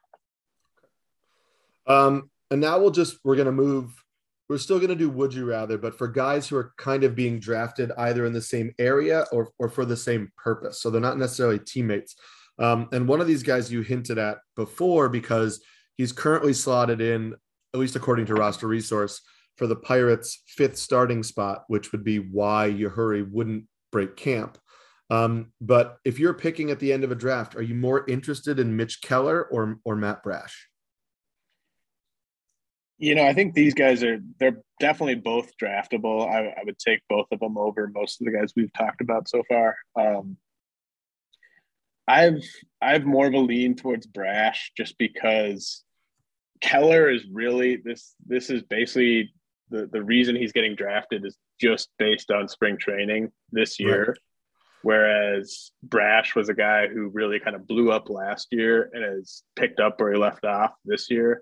[1.88, 4.04] Um, and now we'll just we're gonna move.
[4.49, 7.39] We're still gonna do would you rather, but for guys who are kind of being
[7.39, 11.19] drafted either in the same area or or for the same purpose, so they're not
[11.19, 12.15] necessarily teammates.
[12.58, 15.62] Um, and one of these guys you hinted at before because
[15.97, 17.36] he's currently slotted in
[17.75, 19.21] at least according to roster resource,
[19.57, 24.57] for the Pirates' fifth starting spot, which would be why Yajure wouldn't break camp.
[25.09, 28.59] Um, but if you're picking at the end of a draft, are you more interested
[28.59, 30.69] in Mitch Keller or or Matt Brash?
[32.97, 36.27] You know, I think these guys are they're definitely both draftable.
[36.27, 39.27] I, I would take both of them over most of the guys we've talked about
[39.27, 39.75] so far.
[39.99, 40.38] Um,
[42.07, 42.43] I've
[42.81, 45.84] I've more of a lean towards Brash just because
[46.61, 48.15] Keller is really this.
[48.25, 49.33] This is basically
[49.69, 54.07] the the reason he's getting drafted is just based on spring training this year.
[54.07, 54.17] Right.
[54.83, 59.41] Whereas Brash was a guy who really kind of blew up last year and has
[59.55, 61.41] picked up where he left off this year.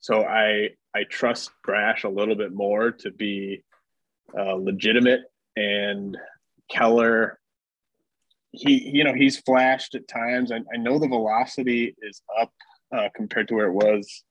[0.00, 3.64] So I I trust Brash a little bit more to be
[4.36, 5.22] uh, legitimate
[5.56, 6.16] and
[6.70, 7.38] Keller.
[8.50, 10.50] He you know he's flashed at times.
[10.50, 12.52] I, I know the velocity is up
[12.92, 14.24] uh, compared to where it was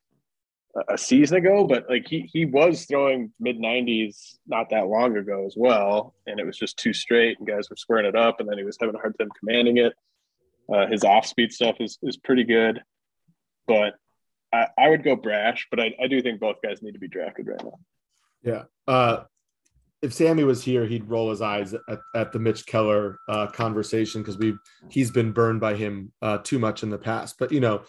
[0.90, 5.46] a season ago, but like he he was throwing mid 90s not that long ago
[5.46, 8.50] as well, and it was just too straight, and guys were squaring it up, and
[8.50, 9.94] then he was having a hard time commanding it.
[10.74, 12.82] Uh, his off speed stuff is is pretty good,
[13.68, 13.94] but
[14.52, 17.08] I, I would go brash, but I, I do think both guys need to be
[17.08, 17.80] drafted right now.
[18.44, 18.64] Yeah.
[18.88, 19.24] Uh,
[20.02, 24.22] if Sammy was here, he'd roll his eyes at, at the Mitch Keller uh, conversation
[24.22, 24.54] because we
[24.90, 27.38] he's been burned by him uh, too much in the past.
[27.40, 27.84] But you know,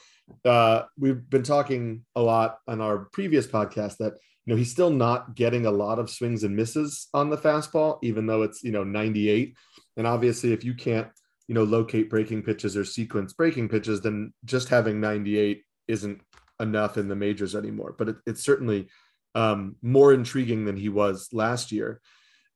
[0.45, 4.91] uh, we've been talking a lot on our previous podcast that you know he's still
[4.91, 8.73] not getting a lot of swings and misses on the fastball, even though it's you
[8.73, 9.55] know 98.
[9.97, 11.09] And obviously, if you can't
[11.49, 16.21] you know locate breaking pitches or sequence breaking pitches, then just having 98 isn't
[16.61, 17.95] enough in the majors anymore.
[17.97, 18.89] But it, it's certainly
[19.35, 22.01] um, more intriguing than he was last year.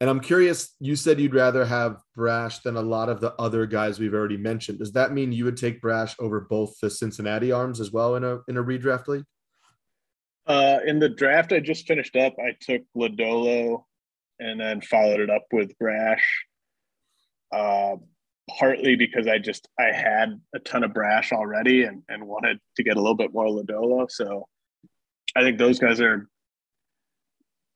[0.00, 3.66] And I'm curious, you said you'd rather have Brash than a lot of the other
[3.66, 4.78] guys we've already mentioned.
[4.78, 8.22] Does that mean you would take Brash over both the Cincinnati arms as well in
[8.22, 9.24] a in a redraft league?
[10.46, 13.84] Uh, in the draft I just finished up, I took Lodolo
[14.38, 16.44] and then followed it up with Brash.
[17.52, 17.96] Uh,
[18.56, 22.84] partly because I just I had a ton of Brash already and, and wanted to
[22.84, 24.08] get a little bit more Lodolo.
[24.08, 24.46] So
[25.34, 26.28] I think those guys are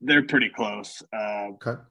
[0.00, 1.02] they're pretty close.
[1.12, 1.82] Uh, okay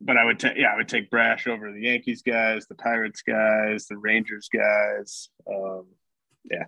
[0.00, 3.22] but I would take yeah, I would take Brash over the Yankees guys, the Pirates
[3.22, 5.30] guys, the Rangers guys.
[5.48, 5.86] Um,
[6.50, 6.64] yeah,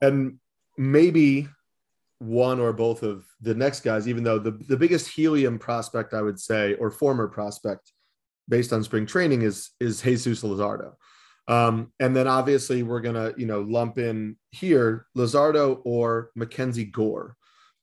[0.00, 0.38] and
[0.78, 1.48] maybe
[2.18, 4.08] one or both of the next guys.
[4.08, 7.92] Even though the the biggest helium prospect, I would say, or former prospect,
[8.48, 10.94] based on spring training, is is Jesus Luzardo.
[11.48, 17.36] Um, and then obviously we're gonna you know lump in here Luzardo or Mackenzie Gore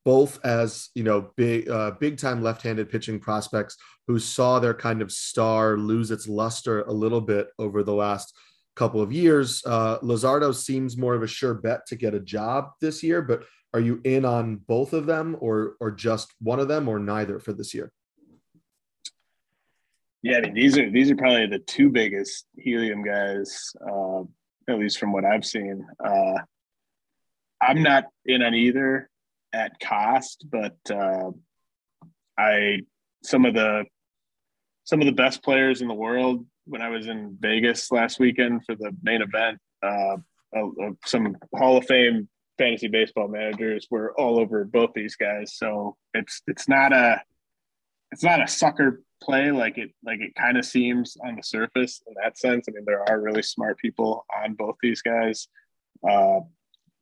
[0.05, 5.01] both as you know big uh, big time left-handed pitching prospects who saw their kind
[5.01, 8.35] of star lose its luster a little bit over the last
[8.75, 9.61] couple of years.
[9.65, 13.43] Uh, Luzardo seems more of a sure bet to get a job this year, but
[13.73, 17.39] are you in on both of them or or just one of them or neither
[17.39, 17.91] for this year?
[20.23, 24.21] Yeah, I mean these are these are probably the two biggest helium guys, uh,
[24.67, 25.85] at least from what I've seen.
[26.03, 26.39] Uh,
[27.61, 29.09] I'm not in on either
[29.53, 31.31] at cost, but uh,
[32.37, 32.79] I
[33.23, 33.85] some of the
[34.85, 38.65] some of the best players in the world when I was in Vegas last weekend
[38.65, 39.59] for the main event.
[39.83, 40.17] Uh,
[41.05, 46.41] some Hall of Fame fantasy baseball managers were all over both these guys, so it's
[46.47, 47.21] it's not a
[48.11, 52.01] it's not a sucker play like it like it kind of seems on the surface
[52.07, 52.65] in that sense.
[52.67, 55.47] I mean, there are really smart people on both these guys.
[56.07, 56.39] Uh,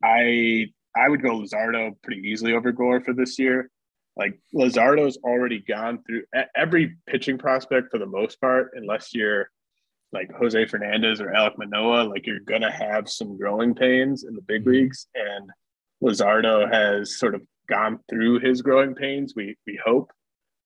[0.02, 0.66] I
[0.98, 3.70] I would go Luzardo pretty easily over Gore for this year.
[4.16, 6.24] Like Luzardo's already gone through
[6.56, 9.48] every pitching prospect for the most part, unless you're
[10.12, 14.42] like Jose Fernandez or Alek Manoah, like you're gonna have some growing pains in the
[14.42, 14.70] big mm-hmm.
[14.70, 15.06] leagues.
[15.14, 15.50] And
[16.02, 20.10] Luzardo has sort of gone through his growing pains, we we hope.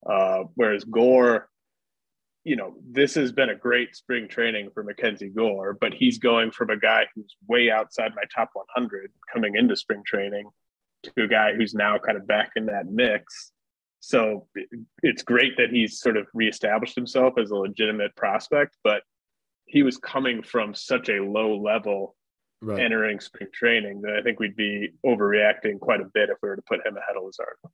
[0.08, 1.48] Uh, whereas Gore,
[2.44, 6.50] you know, this has been a great spring training for Mackenzie Gore, but he's going
[6.50, 10.48] from a guy who's way outside my top 100 coming into spring training
[11.04, 13.52] to a guy who's now kind of back in that mix.
[14.00, 14.48] So
[15.02, 19.02] it's great that he's sort of reestablished himself as a legitimate prospect, but
[19.66, 22.16] he was coming from such a low level
[22.60, 22.80] right.
[22.80, 26.56] entering spring training that I think we'd be overreacting quite a bit if we were
[26.56, 27.70] to put him ahead of Luzardo.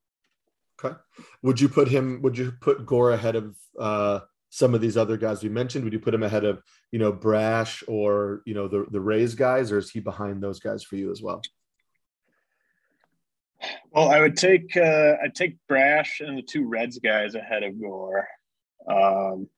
[0.85, 0.97] Okay.
[1.43, 5.17] Would you put him, would you put Gore ahead of uh, some of these other
[5.17, 5.85] guys we mentioned?
[5.85, 9.35] Would you put him ahead of, you know, Brash or, you know, the, the Rays
[9.35, 11.43] guys, or is he behind those guys for you as well?
[13.91, 17.81] Well, I would take uh, I'd take Brash and the two Reds guys ahead of
[17.81, 18.29] Gore.
[18.89, 19.49] Um,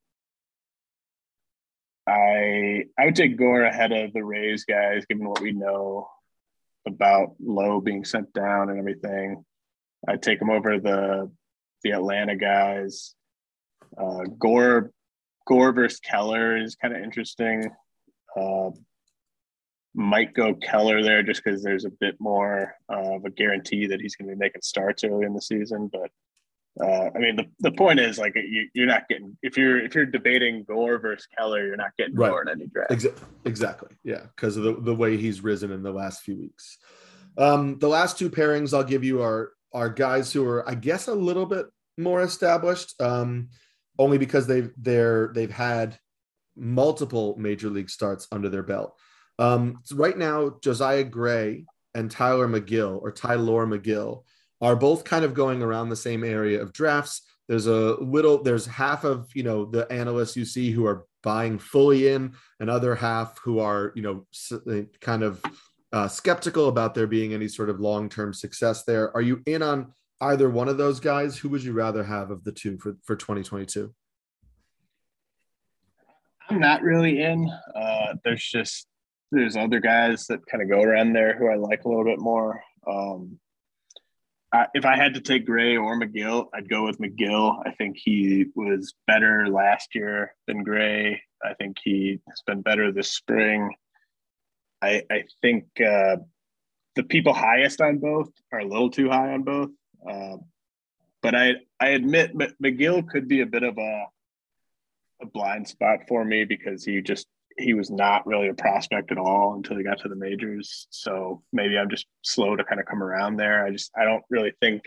[2.06, 6.08] I I would take Gore ahead of the Rays guys, given what we know
[6.86, 9.44] about Lowe being sent down and everything.
[10.08, 11.30] I'd take him over the
[11.82, 13.14] the Atlanta guys.
[13.96, 14.92] Uh, Gore
[15.46, 17.70] Gore versus Keller is kind of interesting.
[18.36, 18.70] Uh,
[19.94, 24.00] might go Keller there just because there's a bit more uh, of a guarantee that
[24.00, 25.90] he's going to be making starts early in the season.
[25.92, 26.10] But
[26.80, 29.94] uh, I mean, the, the point is like you, are not getting if you're if
[29.94, 32.30] you're debating Gore versus Keller, you're not getting right.
[32.30, 32.92] Gore in any draft.
[32.92, 36.78] Exa- exactly, yeah, because of the, the way he's risen in the last few weeks.
[37.36, 41.08] Um, the last two pairings I'll give you are are guys who are, I guess,
[41.08, 41.66] a little bit
[41.98, 43.48] more established, um,
[44.00, 45.98] only because they've they're they've had
[46.56, 48.98] multiple major league starts under their belt.
[49.38, 54.24] Um, so right now, Josiah Gray and Tylor Megill or Tylor Megill
[54.60, 57.22] are both kind of going around the same area of drafts.
[57.48, 61.58] There's a little, there's half of you know the analysts you see who are buying
[61.58, 64.26] fully in, and other half who are you know
[65.00, 65.42] kind of
[65.92, 69.14] uh, skeptical about there being any sort of long-term success there.
[69.14, 71.38] Are you in on either one of those guys?
[71.38, 73.94] Who would you rather have of the two for for 2022?
[76.48, 77.48] I'm not really in.
[77.74, 78.86] Uh, there's just
[79.30, 82.18] there's other guys that kind of go around there who I like a little bit
[82.18, 82.60] more.
[82.86, 83.38] Um,
[84.52, 87.62] I, if I had to take Gray or Megill, I'd go with Megill.
[87.64, 91.22] I think he was better last year than Gray.
[91.42, 93.72] I think he has been better this spring.
[94.82, 96.16] I, I think uh,
[96.96, 99.70] the people highest on both are a little too high on both.
[100.08, 100.36] Uh,
[101.22, 104.04] but I, I admit Megill could be a bit of a,
[105.22, 107.26] a blind spot for me because he just
[107.58, 110.86] he was not really a prospect at all until he got to the majors.
[110.90, 113.64] So maybe I'm just slow to kind of come around there.
[113.64, 114.82] I just I don't really think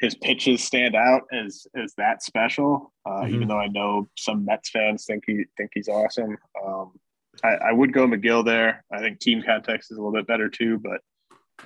[0.00, 2.92] his pitches stand out as as that special.
[3.06, 3.34] Uh, mm-hmm.
[3.34, 6.36] Even though I know some Mets fans think he think he's awesome.
[6.64, 6.92] Um,
[7.44, 8.84] I, I, would go Megill there.
[8.92, 11.00] I think team context is a little bit better too, but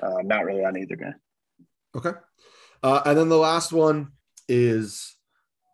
[0.02, 1.14] uh, not really on either guy.
[1.96, 2.10] Okay,
[2.84, 4.12] uh, and then the last one
[4.46, 5.16] is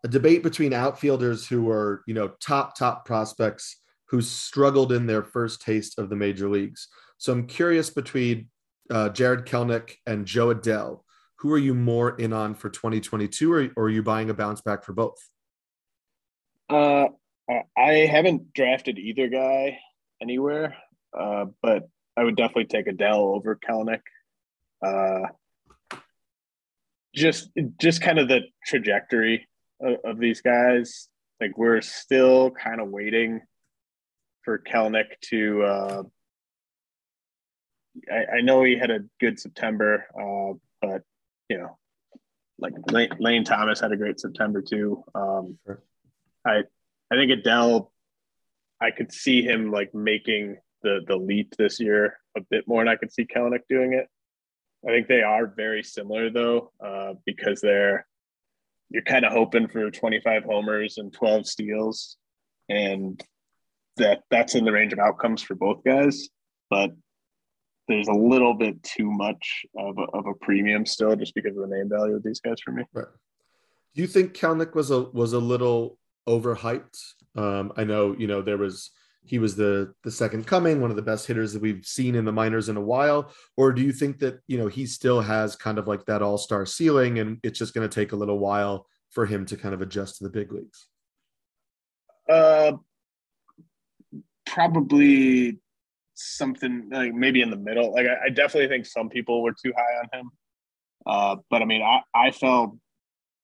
[0.05, 5.21] a debate between outfielders who are you know top top prospects who struggled in their
[5.21, 6.87] first taste of the major leagues.
[7.17, 8.49] So I'm curious between
[8.89, 11.01] uh, Jarred Kelenic and Jo Adell,
[11.35, 14.61] who are you more in on for 2022, or, or are you buying a bounce
[14.61, 15.17] back for both?
[16.69, 17.07] Uh,
[17.77, 19.79] I haven't drafted either guy
[20.21, 20.75] anywhere,
[21.17, 21.87] uh, but
[22.17, 24.01] I would definitely take Adell over Kelenic.
[24.85, 25.27] Uh,
[27.13, 27.49] just,
[27.79, 29.47] just kind of the trajectory
[29.81, 31.07] of, of these guys.
[31.39, 33.41] Like we're still kind of waiting
[34.43, 35.63] for Kelenic to.
[35.63, 36.03] Uh,
[38.11, 41.01] I, I, know he had a good September, uh, but
[41.49, 41.77] you know,
[42.59, 45.03] like Lane, Lane, Thomas had a great September too.
[45.13, 45.81] Um, sure.
[46.45, 46.63] I
[47.11, 47.89] I think Adell,
[48.79, 52.89] I could see him like making the the leap this year a bit more, and
[52.89, 54.07] I could see Kelenic doing it.
[54.87, 58.05] I think they are very similar though, uh, because they're
[58.89, 62.17] you're kind of hoping for 25 homers and 12 steals
[62.67, 63.23] and
[63.97, 66.29] that that's in the range of outcomes for both guys.
[66.69, 66.91] But
[67.87, 71.69] there's a little bit too much of a, of a premium still, just because of
[71.69, 72.83] the name value of these guys for me.
[72.93, 73.05] Right.
[73.93, 76.97] Do you think Kelenic was a was a little overhyped?
[77.35, 78.91] Um, I know you know there was
[79.23, 82.25] he was the the second coming, one of the best hitters that we've seen in
[82.25, 85.55] the minors in a while, or do you think that you know he still has
[85.55, 88.39] kind of like that all star ceiling, and it's just going to take a little
[88.39, 90.87] while for him to kind of adjust to the big leagues?
[92.29, 92.73] Uh,
[94.45, 95.59] probably
[96.15, 97.93] something like maybe in the middle.
[97.93, 100.31] Like I, I, definitely think some people were too high on him.
[101.05, 102.75] Uh, but I mean, I, I felt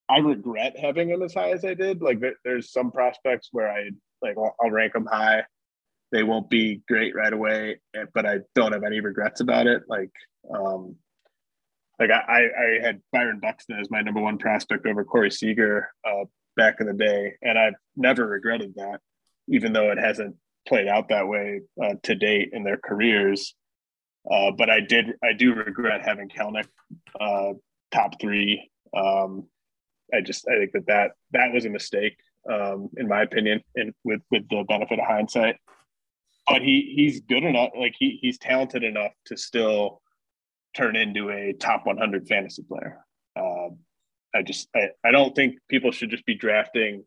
[0.10, 2.02] I regret having him as high as I did.
[2.02, 3.90] Like there, there's some prospects where I
[4.22, 5.44] like I'll, I'll rank them high.
[6.12, 9.84] They won't be great right away, eh, but I don't have any regrets about it.
[9.88, 10.12] Like,
[10.54, 10.96] um,
[12.00, 16.26] like I, I had Byron Buxton as my number one prospect over Corey Seager uh,
[16.56, 19.00] back in the day, and I've never regretted that,
[19.48, 20.36] even though it hasn't
[20.68, 23.56] played out that way uh, to date in their careers.
[24.30, 26.68] Uh, but I did, I do regret having Kelenic
[27.20, 27.54] uh,
[27.92, 28.70] top three.
[28.96, 29.48] Um,
[30.14, 32.18] I just, I think that that that was a mistake,
[32.50, 35.58] um, in my opinion, and with with the benefit of hindsight.
[36.48, 40.02] But he he's good enough, like he he's talented enough to still
[40.76, 43.04] turn into a top 100 fantasy player.
[43.36, 43.70] Uh,
[44.36, 47.04] I just, I, I don't think people should just be drafting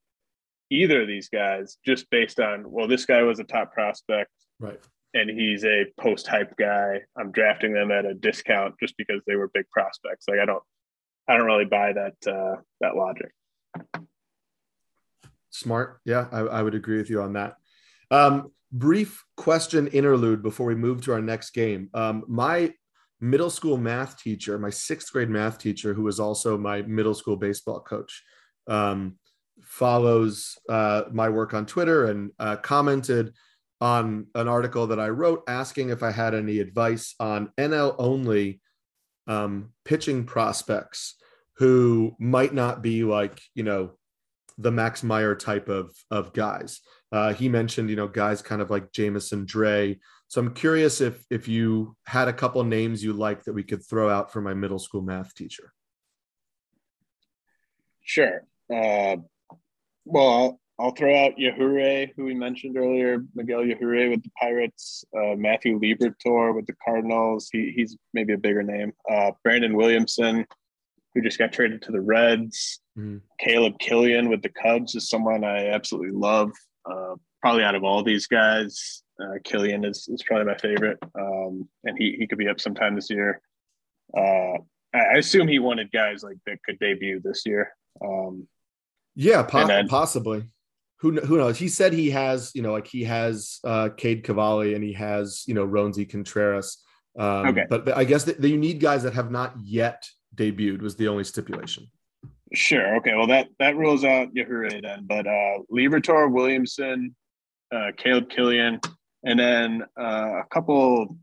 [0.70, 4.30] either of these guys just based on well this guy was a top prospect
[4.60, 4.78] right.
[5.14, 7.00] and he's a post hype guy.
[7.18, 10.26] I'm drafting them at a discount just because they were big prospects.
[10.28, 10.62] Like i don't
[11.28, 13.32] i don't really buy that uh that logic.
[15.50, 16.00] Smart.
[16.04, 17.56] Yeah i, I would agree with you on that.
[18.12, 21.88] Um brief question interlude before we move to our next game.
[21.94, 22.72] Um my
[23.20, 27.36] middle school math teacher my sixth grade math teacher who was also my middle school
[27.36, 28.22] baseball coach
[28.66, 29.18] um
[29.62, 33.34] follows uh, my work on Twitter and uh, commented
[33.80, 38.60] on an article that I wrote asking if I had any advice on NL only
[39.26, 41.16] um, pitching prospects
[41.56, 43.92] who might not be like, you know,
[44.60, 46.80] the Max Meyer type of, of guys.
[47.12, 49.98] Uh, he mentioned, you know, guys kind of like Jameson Dre.
[50.28, 53.84] So I'm curious if if you had a couple names you like that we could
[53.84, 55.72] throw out for my middle school math teacher.
[58.02, 58.44] Sure.
[58.72, 59.16] Uh,
[60.04, 65.04] well, I'll, I'll throw out Yajure, who we mentioned earlier, Miguel Yajure with the Pirates,
[65.16, 67.48] uh, Matthew Liberatore with the Cardinals.
[67.52, 68.92] He, he's maybe a bigger name.
[69.10, 70.46] Uh, Brandon Williamson,
[71.14, 72.79] who just got traded to the Reds.
[72.98, 73.18] Mm-hmm.
[73.38, 76.52] Caleb Kilian with the Cubs is someone I absolutely love.
[76.90, 80.98] Uh, probably out of all these guys, uh, Kilian is, is probably my favorite.
[81.18, 83.40] Um, and he, he could be up sometime this year.
[84.16, 84.58] Uh,
[84.92, 87.72] I assume he wanted guys like that could debut this year.
[88.04, 88.48] Um,
[89.14, 90.50] yeah, po- then, possibly.
[90.98, 91.58] Who who knows?
[91.58, 95.44] He said he has, you know, like he has uh Cade Cavalli and he has,
[95.46, 96.82] you know, Roansy Contreras.
[97.18, 97.64] Um, okay.
[97.70, 101.08] But, but I guess that you need guys that have not yet debuted was the
[101.08, 101.90] only stipulation.
[102.52, 102.96] Sure.
[102.96, 103.14] Okay.
[103.14, 105.06] Well, that that rules out Yajure then.
[105.06, 107.14] But uh Liberatore, Williamson,
[107.72, 108.84] uh, Caleb Kilian,
[109.24, 111.16] and then uh, a couple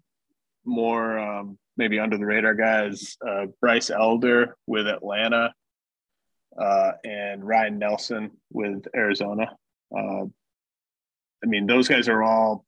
[0.66, 3.18] more um, maybe under the radar guys.
[3.26, 5.54] Uh, Bryce Elder with Atlanta,
[6.58, 9.56] uh, and Ryne Nelson with Arizona.
[9.96, 10.26] Uh,
[11.44, 12.66] I mean, those guys are all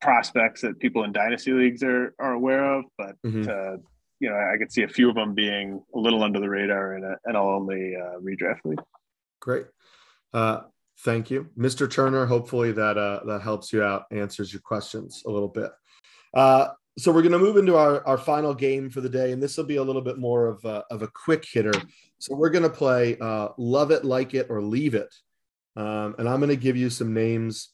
[0.00, 3.48] prospects that people in dynasty leagues are, are aware of, but mm-hmm.
[3.48, 3.78] uh,
[4.24, 6.96] you know, I could see a few of them being a little under the radar
[6.96, 8.80] in a NL only uh, redraft league.
[9.38, 9.66] Great.
[10.32, 10.62] Uh,
[11.00, 11.90] thank you, Mr.
[11.90, 12.24] Turner.
[12.24, 15.70] Hopefully that uh, that helps you out, answers your questions a little bit.
[16.32, 19.42] Uh, so we're going to move into our, our final game for the day, and
[19.42, 21.74] this will be a little bit more of a, of a quick hitter.
[22.18, 25.12] So we're going to play uh, Love It, Like It, or Leave It.
[25.76, 27.70] Um, and I'm going to give you some names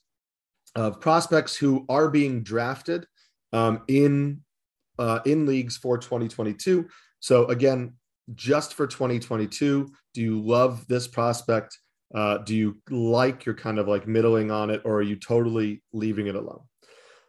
[0.74, 3.06] of prospects who are being drafted
[3.52, 4.40] um, in
[5.00, 6.86] uh, in leagues for 2022.
[7.18, 7.94] So again,
[8.34, 11.76] just for 2022, do you love this prospect?
[12.14, 13.44] Uh, do you like?
[13.44, 16.62] You're kind of like middling on it, or are you totally leaving it alone?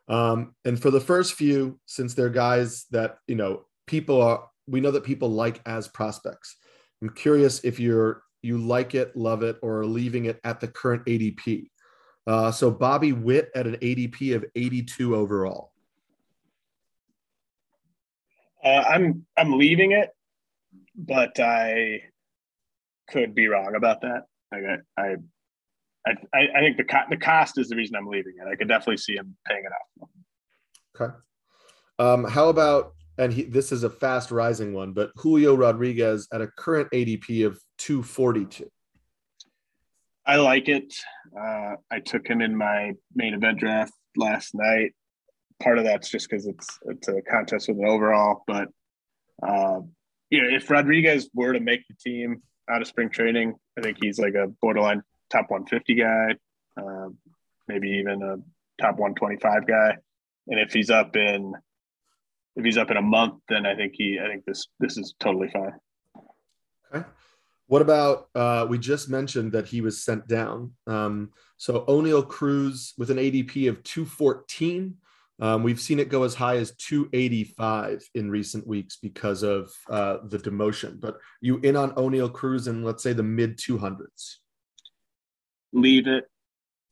[0.08, 4.82] Um, and for the first few, since they're guys that, you know, people are, we
[4.82, 6.58] know that people like as prospects.
[7.02, 11.06] I'm curious if you're, you like it, love it, or leaving it at the current
[11.06, 11.70] ADP.
[12.28, 15.71] Uh, so Bobby Witt at an ADP of 82 overall.
[18.64, 20.10] Uh, I'm I'm leaving it,
[20.96, 22.02] but I
[23.10, 24.26] could be wrong about that.
[24.52, 24.64] Like
[24.98, 25.16] I, I
[26.34, 28.48] I, I think the co- the cost is the reason I'm leaving it.
[28.48, 29.72] I could definitely see him paying it
[30.04, 30.10] off.
[31.00, 31.14] Okay.
[32.00, 36.42] Um, how about and he, this is a fast rising one, but Julio Rodriguez at
[36.42, 38.64] a current ADP of 242.
[38.64, 38.68] Uh,
[40.26, 40.94] I like it.
[41.40, 44.94] Uh, I took him in my main event draft last night.
[45.62, 48.70] Part of that's just because it's it's a contest with an overall, but
[49.46, 49.82] uh,
[50.30, 53.98] you know, if Rodriguez were to make the team out of spring training, I think
[54.02, 56.36] he's like a borderline top 150 guy,
[56.82, 57.10] uh,
[57.68, 58.38] maybe even a
[58.82, 59.98] top 125 guy.
[60.48, 61.54] And if he's up in
[62.56, 65.14] if he's up in a month, then I think he I think this this is
[65.20, 65.74] totally fine.
[66.94, 67.06] Okay.
[67.68, 70.74] What about uh, we just mentioned that he was sent down.
[70.88, 74.98] Um, so Oneil Cruz with an ADP of 214.
[75.42, 80.18] Um, we've seen it go as high as 285 in recent weeks because of uh,
[80.26, 81.00] the demotion.
[81.00, 84.36] But you in on Oneil Cruz in let's say the mid 200s?
[85.74, 86.26] Leave it.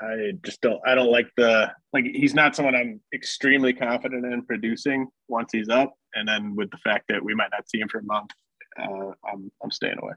[0.01, 0.79] I just don't.
[0.87, 2.05] I don't like the like.
[2.05, 6.77] He's not someone I'm extremely confident in producing once he's up, and then with the
[6.77, 8.31] fact that we might not see him for a month,
[8.81, 10.13] uh, I'm I'm staying away.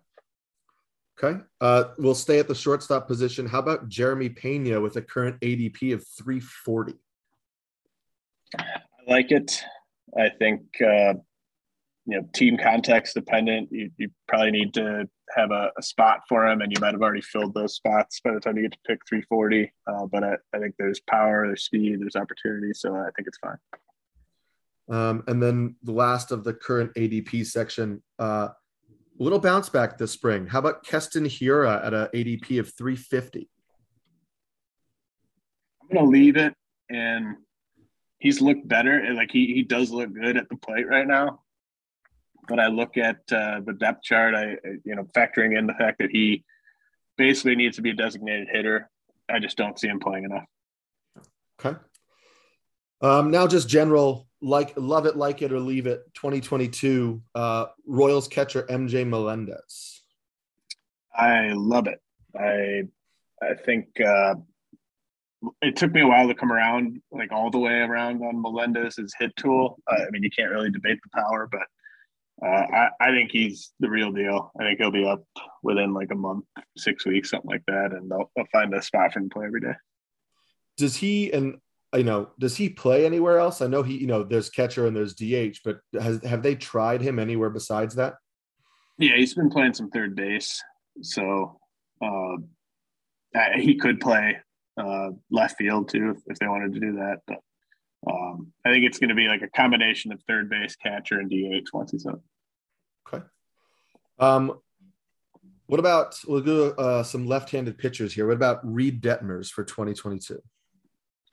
[1.23, 1.41] Okay.
[1.61, 3.47] Uh, we'll stay at the shortstop position.
[3.47, 6.95] How about Jeremy Peña with a current ADP of 340?
[8.59, 9.63] I like it.
[10.19, 11.15] I think uh,
[12.07, 13.69] you know team context dependent.
[13.71, 17.03] You, you probably need to have a, a, spot for him, and you might have
[17.03, 19.73] already filled those spots by the time you get to pick 340.
[19.87, 23.39] Uh, but I, I, think there's power, there's speed, there's opportunity, so I think it's
[23.39, 23.57] fine.
[24.91, 28.49] Um, and then the last of the current ADP section, uh,
[29.19, 30.47] little bounce back this spring.
[30.47, 33.49] How about Keston Hiura at an ADP of 350?
[35.81, 36.55] I'm going to leave it,
[36.91, 37.37] and
[38.23, 39.13] he's looked better.
[39.15, 41.41] Like he he does look good at the plate right now.
[42.49, 44.35] But I look at uh, the depth chart.
[44.35, 46.45] I you know factoring in the fact that he
[47.19, 48.89] basically needs to be a designated hitter.
[49.29, 50.45] I just don't see him playing enough.
[51.61, 51.79] Okay.
[53.01, 56.03] Um, now, just general like love it, like it, or leave it.
[56.15, 60.03] 2022 uh, Royals catcher MJ Melendez.
[61.15, 62.01] I love it.
[62.39, 62.85] I
[63.43, 64.35] I think uh,
[65.61, 69.15] it took me a while to come around, like all the way around on Melendez's
[69.19, 69.79] hit tool.
[69.91, 71.63] Uh, I mean, you can't really debate the power, but
[72.45, 74.53] uh, I, I think he's the real deal.
[74.59, 75.25] I think he'll be up
[75.63, 76.45] within like a month,
[76.77, 79.47] six weeks, something like that, and they'll, they'll find a spot for him to play
[79.47, 79.75] every day.
[80.77, 81.59] Does he and
[81.95, 83.61] you know does he play anywhere else?
[83.61, 87.03] I know he you know there's catcher and there's DH, but has have they tried
[87.03, 88.15] him anywhere besides that?
[88.99, 90.63] Yeah, he's been playing some third base,
[91.03, 91.59] so
[92.01, 92.37] uh,
[93.57, 94.39] he could play
[94.77, 97.19] uh, left field too if, if, they wanted to do that.
[97.27, 97.39] But
[98.11, 101.31] um, I think it's going to be like a combination of third base, catcher, and
[101.31, 102.21] DH once he's up.
[103.07, 103.25] Okay.
[104.19, 104.59] Um,
[105.67, 108.27] what about we'll do uh, some left-handed pitchers here.
[108.27, 110.39] What about Reid Detmers for 2022?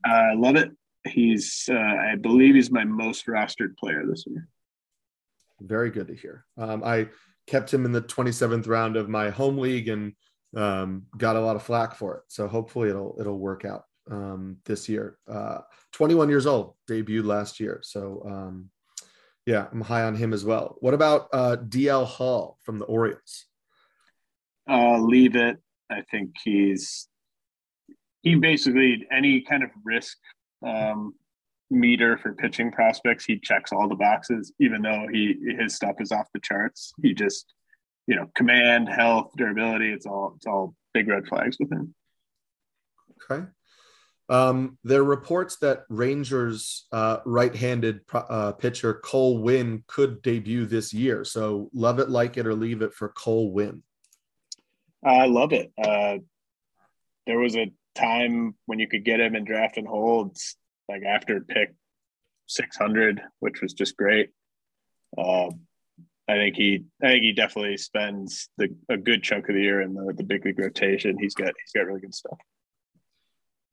[0.05, 0.71] I love it.
[1.05, 4.47] He's, uh, I believe, he's my most rostered player this year.
[5.61, 6.45] Very good to hear.
[6.57, 7.09] Um, I
[7.47, 10.13] kept him in the 27th round of my home league and
[10.55, 12.23] um, got a lot of flack for it.
[12.27, 15.17] So hopefully it'll it'll work out um, this year.
[15.27, 15.59] Uh,
[15.93, 17.79] 21 years old, debuted last year.
[17.83, 18.69] So um,
[19.45, 20.77] yeah, I'm high on him as well.
[20.79, 23.45] What about uh, DL Hall from the Orioles?
[24.69, 25.57] Uh, leave it.
[25.89, 27.07] I think he's
[28.21, 30.17] he basically any kind of risk
[30.65, 31.13] um,
[31.69, 33.25] meter for pitching prospects.
[33.25, 36.93] He checks all the boxes, even though he his stuff is off the charts.
[37.01, 37.51] He just
[38.09, 39.93] you know, command, health, durability.
[39.93, 41.93] It's all it's all big red flags with him.
[43.31, 43.45] Okay.
[44.29, 50.91] Um, there are reports that Rangers uh, right-handed uh, pitcher Cole Winn could debut this
[50.91, 51.23] year.
[51.23, 53.83] So love it, like it, or leave it for Cole Winn.
[55.03, 55.71] I love it.
[55.81, 56.17] Uh,
[57.27, 60.55] there was a time when you could get him in draft and holds,
[60.87, 61.73] like after pick
[62.47, 64.29] 600, which was just great.
[65.17, 65.49] Uh,
[66.29, 69.81] I think he I think he definitely spends the a good chunk of the year
[69.81, 71.17] in the, the big league rotation.
[71.19, 72.37] He's got he's got really good stuff.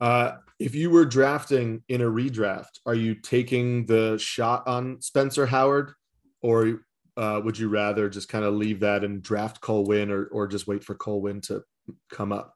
[0.00, 5.44] Uh, if you were drafting in a redraft, are you taking the shot on Spencer
[5.44, 5.92] Howard,
[6.40, 6.80] or
[7.18, 10.46] uh, would you rather just kind of leave that and draft Cole Winn, or or
[10.46, 11.62] just wait for Cole Winn to
[12.10, 12.54] come up?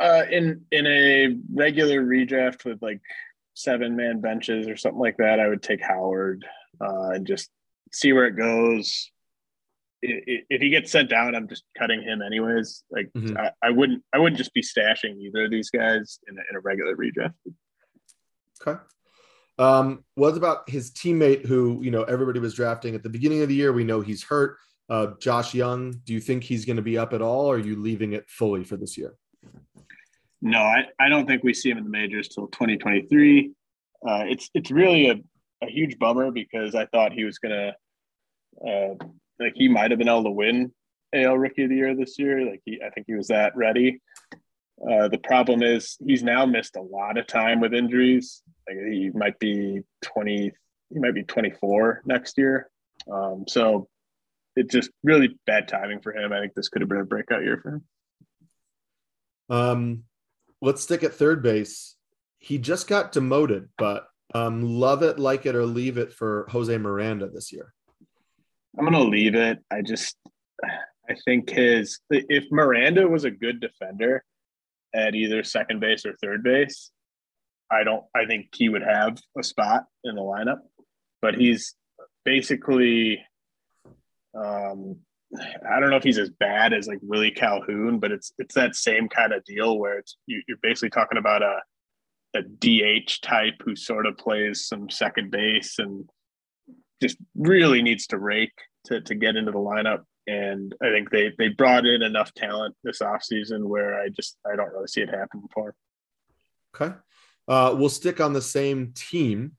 [0.00, 3.00] Uh, in in a regular redraft with like
[3.54, 6.44] seven man benches or something like that, I would take Howard
[6.80, 7.50] uh, and just
[7.92, 9.10] see where it goes.
[10.00, 12.84] If he gets sent down, I'm just cutting him anyways.
[12.90, 13.36] Like mm-hmm.
[13.36, 16.56] I, I, wouldn't, I wouldn't just be stashing either of these guys in a, in
[16.56, 17.34] a regular redraft.
[18.64, 18.80] Okay.
[19.58, 23.48] Um, what about his teammate who, you know, everybody was drafting at the beginning of
[23.48, 23.72] the year?
[23.72, 24.56] We know he's hurt.
[24.88, 27.46] Uh, Josh Jung, do you think he's going to be up at all?
[27.46, 29.14] Or are you leaving it fully for this year?
[30.40, 33.52] No, I, I don't think we see him in the majors till 2023.
[34.06, 35.16] Uh, it's it's really a
[35.62, 37.74] a huge bummer because I thought he was gonna
[38.66, 38.94] uh,
[39.38, 40.72] like he might have been able to win
[41.14, 42.44] AL Rookie of the Year this year.
[42.44, 44.00] Like he, I think he was that ready.
[44.80, 48.42] Uh, the problem is he's now missed a lot of time with injuries.
[48.68, 50.52] Like he might be 20,
[50.90, 52.70] he might be 24 next year.
[53.10, 53.88] Um, so
[54.54, 56.32] it's just really bad timing for him.
[56.32, 57.84] I think this could have been a breakout year for him.
[59.50, 60.04] Um,
[60.60, 61.96] let's stick at third base.
[62.38, 66.76] He just got demoted, but um, love it, like it, or leave it for Jose
[66.76, 67.72] Miranda this year.
[68.78, 69.58] I'm gonna leave it.
[69.70, 70.16] I just,
[71.08, 74.24] I think his if Miranda was a good defender
[74.94, 76.90] at either second base or third base,
[77.70, 78.04] I don't.
[78.14, 80.58] I think he would have a spot in the lineup.
[81.20, 81.74] But he's
[82.24, 83.20] basically,
[84.34, 84.96] um,
[85.68, 88.76] I don't know if he's as bad as like Willie Calhoun, but it's it's that
[88.76, 91.58] same kind of deal where it's you, you're basically talking about a
[92.34, 96.08] a DH type who sort of plays some second base and
[97.00, 98.52] just really needs to rake
[98.86, 100.02] to, to get into the lineup.
[100.26, 104.56] And I think they they brought in enough talent this offseason where I just I
[104.56, 105.74] don't really see it happen before.
[106.74, 106.94] Okay.
[107.46, 109.52] Uh, we'll stick on the same team.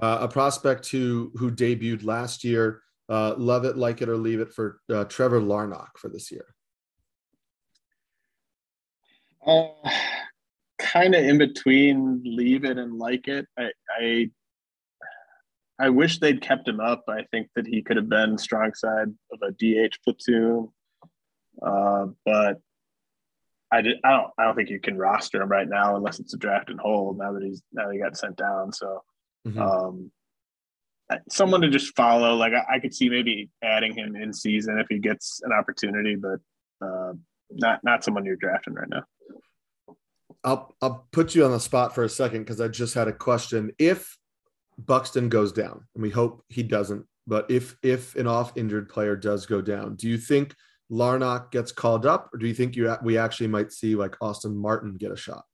[0.00, 2.82] Uh, a prospect who who debuted last year.
[3.08, 6.46] Uh, love it, like it, or leave it for uh, Trevor Larnach for this year.
[10.82, 13.46] Kind of in between leave it and like it.
[13.58, 14.30] I, I
[15.78, 17.04] I wish they'd kept him up.
[17.08, 20.68] I think that he could have been strong side of a DH platoon,
[21.64, 22.60] uh, but
[23.72, 23.96] I did.
[24.04, 24.30] I don't.
[24.38, 27.18] I don't think you can roster him right now unless it's a draft and hold.
[27.18, 29.02] Now that he's now he got sent down, so
[29.48, 29.60] mm-hmm.
[29.60, 30.12] um,
[31.30, 32.34] someone to just follow.
[32.36, 36.16] Like I, I, could see maybe adding him in season if he gets an opportunity,
[36.16, 36.38] but
[36.86, 37.14] uh,
[37.50, 39.04] not not someone you're drafting right now.
[40.44, 43.12] I'll I'll put you on the spot for a second because I just had a
[43.12, 43.72] question.
[43.78, 44.16] If
[44.78, 49.16] Buxton goes down, and we hope he doesn't, but if if an off injured player
[49.16, 50.54] does go down, do you think
[50.90, 54.56] Larnach gets called up, or do you think you we actually might see like Austin
[54.56, 55.44] Martin get a shot?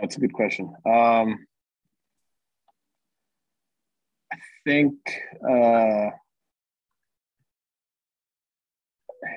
[0.00, 0.74] That's a good question.
[0.84, 1.46] Um,
[4.30, 4.36] I
[4.66, 4.96] think
[5.48, 6.10] uh,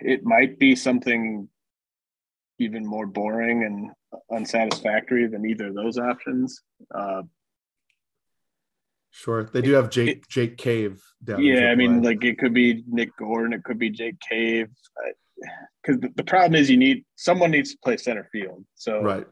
[0.01, 1.47] it might be something
[2.59, 3.91] even more boring and
[4.31, 6.61] unsatisfactory than either of those options.
[6.93, 7.23] Uh,
[9.11, 11.43] sure, they do have Jake it, Jake Cave down.
[11.43, 14.69] Yeah, I mean, like it could be Nick Gordon, it could be Jake Cave,
[15.81, 18.65] because the, the, problem is you need someone needs to play center field.
[18.75, 19.27] So right.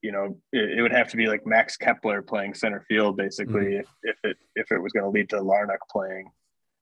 [0.00, 3.64] You know, it, it would have to be like Max Kepler playing center field, basically,
[3.64, 3.80] mm.
[3.80, 6.30] if, if it if it was going to lead to Larnach playing,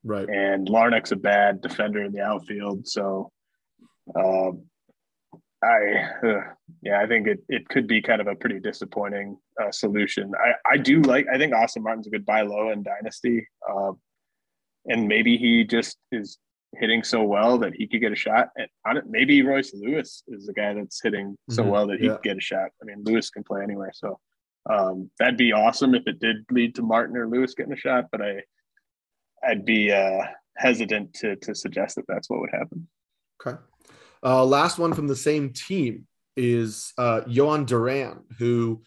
[0.05, 0.29] right?
[0.29, 3.33] And Larnach's a bad defender in the outfield, so
[4.15, 4.65] um,
[5.63, 6.41] I, uh,
[6.83, 10.33] yeah, I think it, it could be kind of a pretty disappointing uh, solution.
[10.43, 13.47] I, I do like, I think Austin Martin's a good buy low in Dynasty.
[13.69, 13.93] Uh,
[14.87, 16.39] and maybe he just is
[16.77, 18.49] hitting so well that he could get a shot.
[18.57, 21.71] And on it, maybe Royce Lewis is the guy that's hitting so mm-hmm.
[21.71, 22.13] well that he yeah.
[22.13, 22.71] could get a shot.
[22.81, 23.93] I mean, Lewis can play anywhere.
[23.95, 24.19] So
[24.69, 28.07] um, that'd be awesome if it did lead to Martin or Lewis getting a shot.
[28.11, 28.43] But I,
[29.47, 30.23] I'd be uh,
[30.57, 32.89] hesitant to, to suggest that that's what would happen.
[33.47, 33.59] Okay.
[34.23, 36.07] Uh, last one from the same team
[36.37, 38.83] is uh, Jhoan Duran, who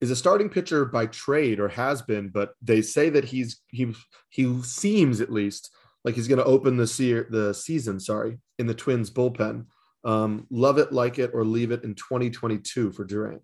[0.00, 3.94] is a starting pitcher by trade or has been, but they say that he's he
[4.30, 5.70] he seems at least
[6.04, 7.98] like he's going to open the se- the season.
[7.98, 9.66] Sorry, in the Twins bullpen.
[10.04, 13.40] Um, love it, like it, or leave it in 2022 for Duran.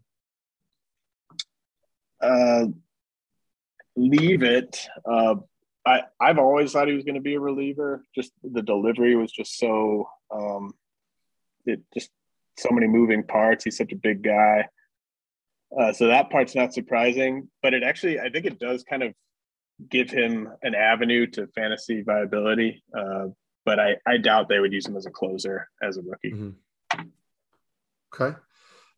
[2.20, 2.66] Uh,
[3.96, 4.86] leave it.
[5.04, 5.36] Uh,
[5.84, 8.04] I I've always thought he was going to be a reliever.
[8.14, 10.72] Just the delivery was just so um,
[11.66, 12.10] it just
[12.56, 13.64] so many moving parts.
[13.64, 14.66] He's such a big guy.
[15.78, 19.12] Uh, so that part's not surprising, but it actually, I think it does kind of
[19.90, 22.84] give him an avenue to fantasy viability.
[22.96, 23.26] Uh,
[23.64, 26.30] but I, I doubt they would use him as a closer as a rookie.
[26.32, 27.00] Mm-hmm.
[28.14, 28.36] Okay.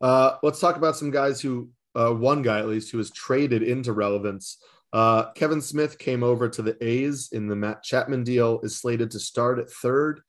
[0.00, 3.62] Uh, let's talk about some guys who, uh, one guy at least, who was traded
[3.62, 4.58] into relevance.
[4.92, 9.10] Uh, Kevin Smith came over to the A's in the Matt Chapman deal, is slated
[9.12, 10.20] to start at third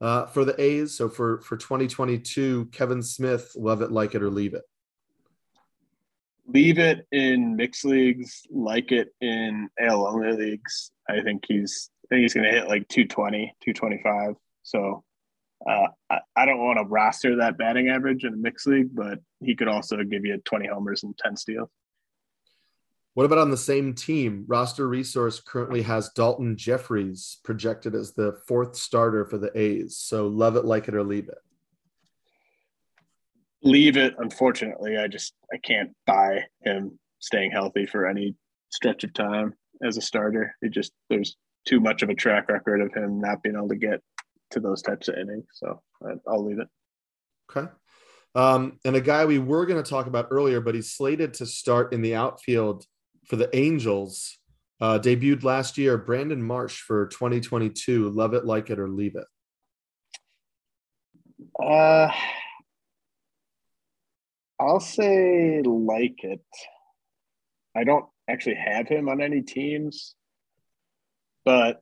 [0.00, 0.96] uh, for the A's.
[0.96, 4.62] So for for 2022, Kevin Smith, love it, like it, or leave it.
[6.48, 10.92] Leave it in mixed leagues, like it in AL only leagues.
[11.08, 14.36] I think he's I think he's going to hit like 220, 225.
[14.62, 15.02] So
[15.68, 19.18] uh, I, I don't want to roster that batting average in a mixed league, but
[19.40, 21.70] he could also give you 20 homers and 10 steals.
[23.16, 24.44] What about on the same team?
[24.46, 29.96] Roster Resource currently has Daulton Jefferies projected as the fourth starter for the A's.
[29.96, 31.38] So love it, like it, or leave it.
[33.62, 34.14] Leave it.
[34.18, 38.34] Unfortunately, I just I can't buy him staying healthy for any
[38.68, 40.54] stretch of time as a starter.
[40.60, 43.76] It just there's too much of a track record of him not being able to
[43.76, 44.02] get
[44.50, 45.46] to those types of innings.
[45.54, 45.80] So
[46.28, 46.68] I'll leave it.
[47.50, 47.70] Okay.
[48.34, 51.46] Um, and a guy we were going to talk about earlier, but he's slated to
[51.46, 52.84] start in the outfield
[53.26, 54.38] for the Angels.
[54.80, 58.10] Uh, debuted last year, Brandon Marsh for 2022.
[58.10, 59.24] Love it, like it, or leave it.
[61.62, 62.10] Uh,
[64.60, 66.44] I'll say like it.
[67.74, 70.14] I don't actually have him on any teams,
[71.44, 71.80] but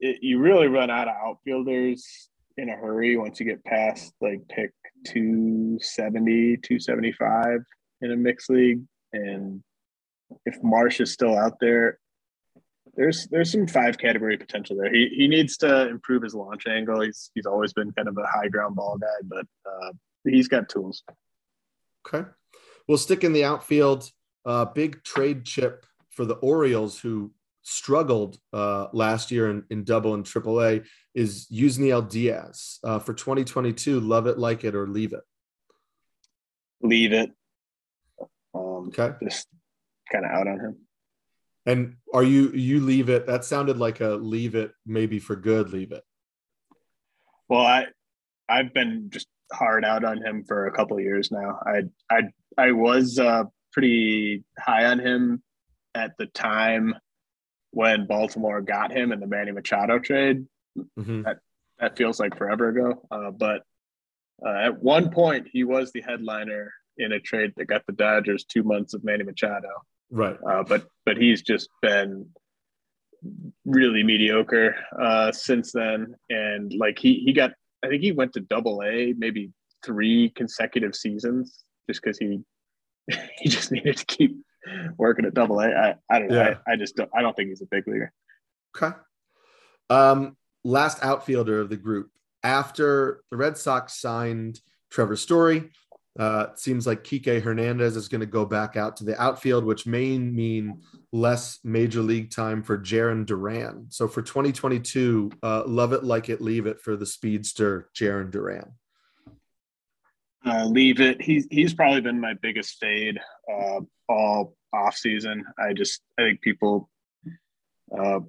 [0.00, 4.46] it, you really run out of outfielders in a hurry once you get past like
[4.48, 4.72] pick
[5.06, 7.60] 270, 275
[8.02, 8.82] in a mixed league.
[9.12, 9.62] And
[10.44, 11.98] if Marsh is still out there,
[12.96, 14.92] there's there's some five category potential there.
[14.92, 17.00] He he needs to improve his launch angle.
[17.00, 19.92] He's he's always been kind of a high ground ball guy, but uh,
[20.24, 21.02] he's got tools.
[22.06, 22.28] Okay,
[22.86, 24.10] we'll stick in the outfield.
[24.44, 27.32] Uh, big trade chip for the Orioles, who
[27.62, 30.82] struggled uh, last year in, in double and triple A,
[31.14, 34.00] is Yusniel Diaz uh, for 2022.
[34.00, 35.22] Love it, like it, or leave it.
[36.82, 37.30] Leave it.
[38.54, 39.12] Um, okay.
[39.22, 39.48] Just
[40.10, 40.76] kind of out on him.
[41.66, 43.26] And are you you leave it?
[43.26, 45.70] That sounded like a leave it, maybe for good.
[45.70, 46.02] Leave it.
[47.48, 47.86] Well, I
[48.48, 51.58] I've been just hard out on him for a couple years now.
[51.66, 52.22] I I
[52.58, 55.42] I was uh, pretty high on him
[55.94, 56.94] at the time
[57.70, 60.46] when Baltimore got him in the Manny Machado trade.
[60.98, 61.22] Mm-hmm.
[61.22, 61.38] That
[61.78, 63.02] that feels like forever ago.
[63.10, 63.62] Uh, but
[64.44, 68.44] uh, at one point, he was the headliner in a trade that got the Dodgers
[68.44, 69.70] two months of Manny Machado.
[70.14, 70.36] Right.
[70.48, 72.28] Uh, but but he's just been
[73.64, 77.52] really mediocre uh, since then, and like he he got
[77.84, 79.50] I think he went to Double A maybe
[79.84, 82.40] three consecutive seasons just because he
[83.38, 84.36] he just needed to keep
[84.96, 85.68] working at Double A.
[85.68, 86.36] I, I don't know.
[86.36, 86.58] Yeah.
[86.66, 88.12] I, I, just don't, I don't think he's a big leaguer.
[88.76, 88.96] Okay.
[89.90, 92.10] Um, last outfielder of the group
[92.42, 94.60] after the Red Sox signed
[94.90, 95.70] Trevor Story.
[96.18, 99.64] Uh, it seems like Kike Hernandez is going to go back out to the outfield,
[99.64, 100.80] which may mean
[101.12, 103.86] less major league time for Jarren Duran.
[103.88, 108.74] So for 2022, uh, love it, like it, leave it for the speedster Jarren Duran.
[110.46, 111.22] Uh, leave it.
[111.22, 113.18] He's he's probably been my biggest fade
[113.50, 115.44] uh, all off season.
[115.58, 116.90] I just I think people
[117.96, 118.20] uh,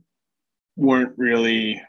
[0.78, 1.82] weren't really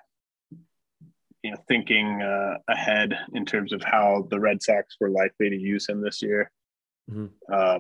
[1.47, 5.57] you know thinking uh, ahead in terms of how the Red Sox were likely to
[5.57, 6.51] use him this year.
[7.09, 7.27] Mm-hmm.
[7.53, 7.79] Uh,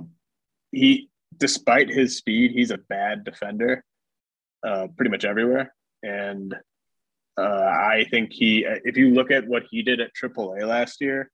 [0.71, 3.83] he, despite his speed, he's a bad defender,
[4.65, 5.75] uh, pretty much everywhere.
[6.05, 6.55] And
[7.37, 11.33] uh, I think he, if you look at what he did at AAA last year,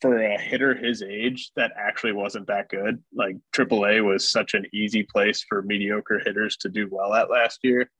[0.00, 3.02] for a hitter his age, that actually wasn't that good.
[3.12, 7.60] Like AAA was such an easy place for mediocre hitters to do well at last
[7.64, 7.90] year,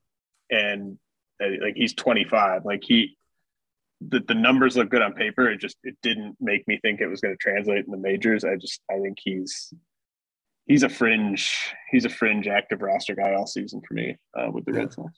[0.49, 0.97] and
[1.39, 2.65] like he's 25.
[2.65, 3.17] Like he,
[4.01, 5.49] the, the numbers look good on paper.
[5.49, 8.43] It just it didn't make me think it was going to translate in the majors.
[8.43, 9.73] I just I think he's
[10.65, 14.65] he's a fringe he's a fringe active roster guy all season for me uh, with
[14.65, 14.79] the yeah.
[14.79, 15.13] Red Sox.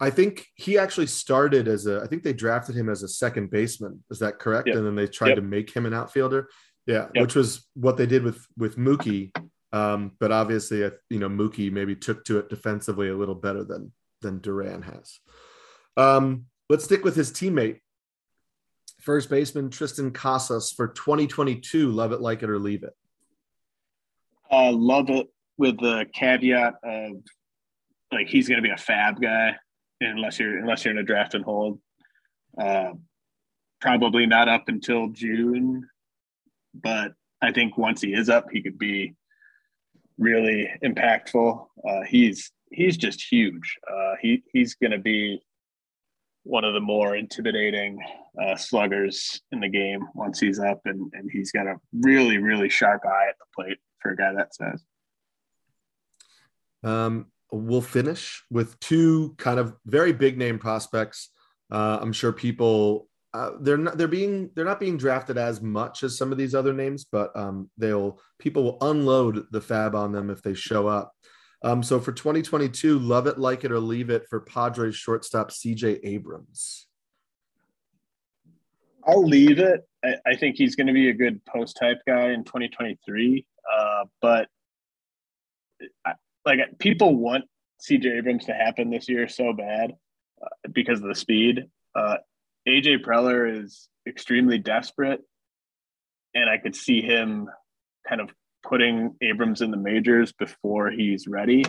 [0.00, 2.00] I think he actually started as a.
[2.00, 4.02] I think they drafted him as a second baseman.
[4.10, 4.68] Is that correct?
[4.68, 4.76] Yep.
[4.76, 5.36] And then they tried yep.
[5.36, 6.48] to make him an outfielder.
[6.86, 7.22] Yeah, yep.
[7.22, 9.30] which was what they did with with Mookie.
[9.72, 10.78] Um, but obviously,
[11.08, 13.92] you know, Mookie maybe took to it defensively a little better than
[14.22, 15.20] than Duran has.
[15.96, 17.80] Um, let's stick with his teammate,
[19.00, 21.90] first baseman Triston Casas for 2022.
[21.90, 22.94] Love it, like it, or leave it.
[24.50, 27.22] Uh, love it with the caveat of
[28.10, 29.56] like he's going to be a FAAB guy
[30.00, 31.78] unless you're unless you're in a draft and hold.
[32.58, 32.92] Uh,
[33.80, 35.88] probably not up until June,
[36.74, 39.14] but I think once he is up, he could be
[40.18, 41.66] really impactful.
[41.88, 43.76] Uh, he's he's just huge.
[43.90, 45.40] Uh, he he's going to be
[46.44, 47.98] one of the more intimidating
[48.42, 52.68] uh, sluggers in the game once he's up, and and he's got a really really
[52.68, 54.84] sharp eye at the plate for a guy that size.
[56.84, 61.30] Um, we'll finish with two kind of very big name prospects.
[61.70, 66.02] Uh, I'm sure people uh, they're not they're being they're not being drafted as much
[66.02, 70.12] as some of these other names, but um, they'll people will unload the FAAB on
[70.12, 71.14] them if they show up.
[71.64, 76.00] Um, so for 2022, love it, like it, or leave it for Padres shortstop CJ
[76.02, 76.88] Abrams.
[79.06, 79.86] I'll leave it.
[80.04, 83.46] I, I think he's going to be a good post hype guy in 2023.
[83.72, 84.48] Uh, but
[86.04, 86.12] I,
[86.44, 87.44] like people want
[87.80, 89.92] CJ Abrams to happen this year so bad
[90.42, 91.66] uh, because of the speed.
[91.94, 92.16] Uh,
[92.68, 95.20] AJ Preller is extremely desperate,
[96.34, 97.48] and I could see him
[98.08, 98.30] kind of
[98.62, 101.64] putting Abrams in the majors before he's ready.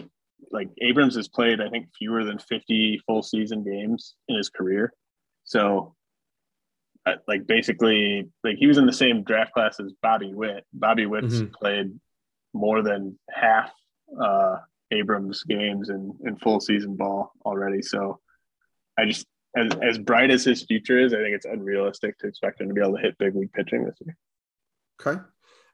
[0.51, 4.93] like Abrams has played, I think, fewer than 50 full season games in his career.
[5.45, 5.95] So,
[7.05, 10.65] uh, like, basically, like he was in the same draft class as Bobby Witt.
[10.73, 11.53] Bobby Witt's mm-hmm.
[11.53, 11.99] played
[12.53, 13.71] more than half
[14.21, 14.57] uh,
[14.91, 17.81] Abrams games in, in full season ball already.
[17.81, 18.19] So,
[18.97, 19.25] I just,
[19.55, 22.73] as, as bright as his future is, I think it's unrealistic to expect him to
[22.73, 24.17] be able to hit big league pitching this year.
[25.01, 25.19] Okay.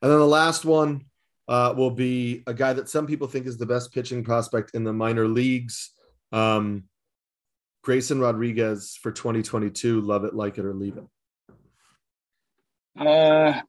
[0.01, 1.05] And then the last one
[1.49, 4.83] uh, will be a guy that some people think is the best pitching prospect in
[4.83, 5.91] the minor leagues.
[6.31, 6.83] Um,
[7.81, 9.99] Grayson Rodriguez for 2022.
[9.99, 11.05] Love it, like it, or leave it.
[12.95, 13.61] Uh,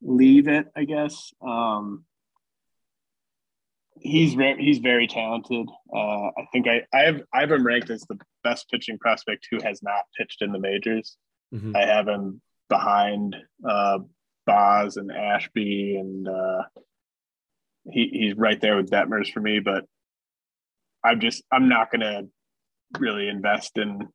[0.00, 1.30] leave it, I guess.
[1.46, 2.06] Um,
[4.00, 5.68] he's re- he's very talented.
[5.94, 9.46] Uh, I think I I have I have him ranked as the best pitching prospect
[9.50, 11.18] who has not pitched in the majors.
[11.52, 11.76] Mm-hmm.
[11.76, 12.40] I have him
[12.70, 13.36] behind
[13.68, 13.98] uh,
[14.50, 16.62] Baz and Ashby, and uh,
[17.88, 19.60] he, he's right there with Detmers for me.
[19.60, 19.84] But
[21.04, 22.28] I'm just I'm not going to
[22.98, 24.08] really invest in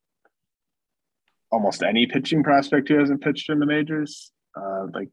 [1.52, 4.32] almost any pitching prospect who hasn't pitched in the majors.
[4.58, 5.10] Uh, like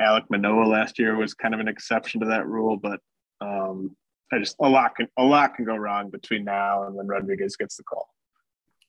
[0.00, 3.00] Alek Manoah last year was kind of an exception to that rule, but
[3.40, 3.96] um,
[4.32, 7.54] I just a lot can a lot can go wrong between now and when Rodriguez
[7.54, 8.08] gets the call.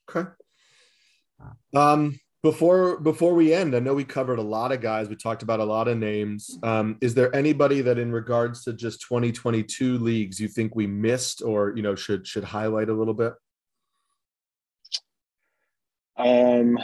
[0.10, 0.30] Okay.
[1.76, 5.10] Um, before before we end i know we covered a lot of guys.
[5.10, 6.58] We talked about a lot of names.
[6.64, 11.42] Um, is there anybody that in regards to just 2022 leagues you think we missed
[11.42, 13.34] or you know should should highlight a little bit?
[16.18, 16.78] Um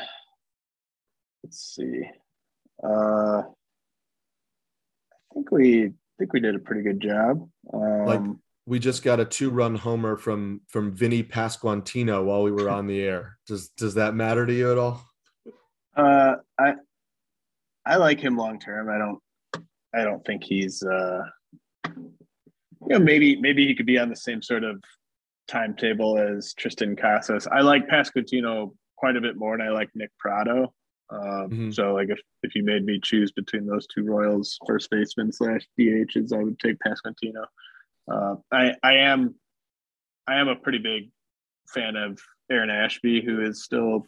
[1.43, 2.01] let's see.
[2.84, 7.47] Uh i think we I think we did a pretty good job.
[7.74, 8.22] Um, like
[8.66, 13.01] we just got a two-run homer from from Vinny Pasquantino while we were on the
[13.01, 13.38] air.
[13.47, 15.06] Does does that matter to you at all?
[15.96, 16.74] Uh, I
[17.86, 18.89] I like him long term.
[18.89, 19.20] I don't
[19.93, 21.24] I don't think he's uh,
[21.86, 22.18] you
[22.88, 24.84] know maybe maybe he could be on the same sort of
[25.48, 27.48] timetable as Triston Casas.
[27.48, 30.74] I like Pasquantino quite a bit more, and I like Nick Pratto.
[31.10, 31.72] Um, mm-hmm.
[31.72, 35.68] So like if if you made me choose between those two Royals first baseman slash
[35.80, 37.46] DHs, I would take Pasquantino.
[38.12, 39.36] Uh, I I am
[40.28, 41.12] I am a pretty big
[41.68, 42.20] fan of
[42.52, 44.06] Aaron Ashby, who is still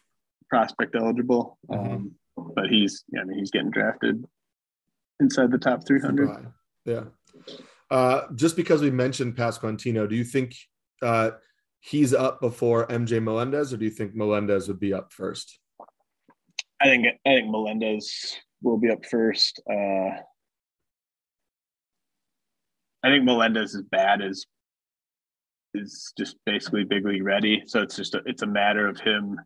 [0.49, 1.57] prospect eligible.
[1.69, 1.91] Mm-hmm.
[1.91, 2.11] Um,
[2.55, 4.23] but he's, I mean, he's getting drafted
[5.19, 6.47] inside the top 300.
[6.85, 7.03] Yeah.
[7.89, 10.55] Uh, just because we mentioned Pasquantino, do you think
[11.01, 11.31] uh,
[11.79, 15.59] he's up before MJ Melendez, or do you think Melendez would be up first?
[16.79, 19.61] I think I think Melendez will be up first.
[19.69, 20.19] Uh,
[23.03, 24.45] I think Melendez is bad as
[25.73, 27.63] is just basically big league ready.
[27.67, 29.39] So it's just a, it's a matter of him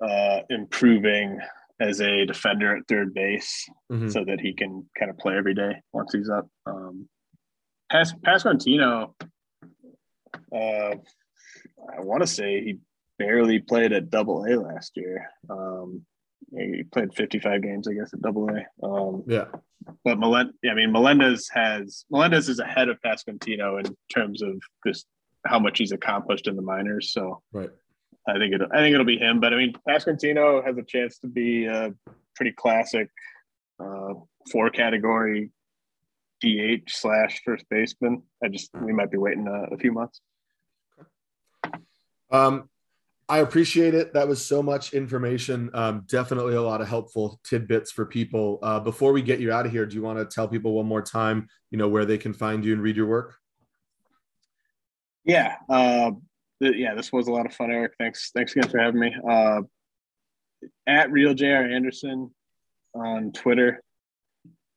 [0.00, 1.40] uh, improving
[1.80, 4.08] as a defender at third base mm-hmm.
[4.08, 6.48] so that he can kind of play every day once he's up.
[6.66, 7.08] Um,
[7.90, 9.14] Pas- Pasquantino,
[10.54, 10.94] uh,
[11.96, 12.78] I want to say he
[13.18, 15.30] barely played at double A last year.
[15.48, 16.02] Um,
[16.56, 18.86] he played 55 games, I guess, at double A.
[18.86, 19.46] Um, yeah.
[20.04, 25.06] But Melend- I mean, Melendez has, Melendez is ahead of Pasquantino in terms of just
[25.44, 27.12] how much he's accomplished in the minors.
[27.12, 27.70] So, right.
[28.28, 28.60] I think it.
[28.72, 29.40] I think it'll be him.
[29.40, 31.94] But I mean, Pasquantino has a chance to be a
[32.34, 33.08] pretty classic
[33.78, 34.14] uh,
[34.50, 35.50] four category
[36.42, 38.22] DH slash first baseman.
[38.42, 40.20] I just we might be waiting a, a few months.
[42.30, 42.68] Um,
[43.28, 44.12] I appreciate it.
[44.12, 45.70] That was so much information.
[45.74, 48.60] Um, definitely a lot of helpful tidbits for people.
[48.62, 50.86] Uh, before we get you out of here, do you want to tell people one
[50.86, 53.36] more time, you know, where they can find you and read your work?
[55.24, 55.56] Yeah.
[55.68, 56.12] Uh,
[56.60, 57.92] yeah, this was a lot of fun, Eric.
[57.98, 59.14] Thanks, thanks again for having me.
[59.28, 59.62] Uh,
[60.86, 62.30] at real Jr Anderson
[62.94, 63.82] on Twitter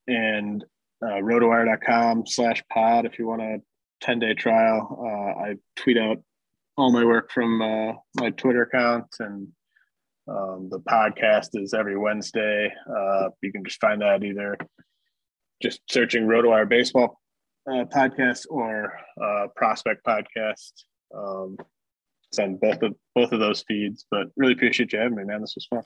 [0.07, 0.63] and
[1.01, 3.61] uh, rotowire.com slash pod if you want a
[4.01, 4.97] 10 day trial.
[5.01, 6.21] Uh, I tweet out
[6.77, 9.47] all my work from uh, my Twitter account and
[10.27, 12.71] um, the podcast is every Wednesday.
[12.89, 14.57] Uh, you can just find that either
[15.61, 17.19] just searching RotoWire Baseball
[17.67, 20.71] uh, podcast or uh, Prospect Podcast.
[21.15, 21.57] Um,
[22.31, 24.05] send both of both of those feeds.
[24.09, 25.41] But really appreciate you having me, man.
[25.41, 25.83] This was fun.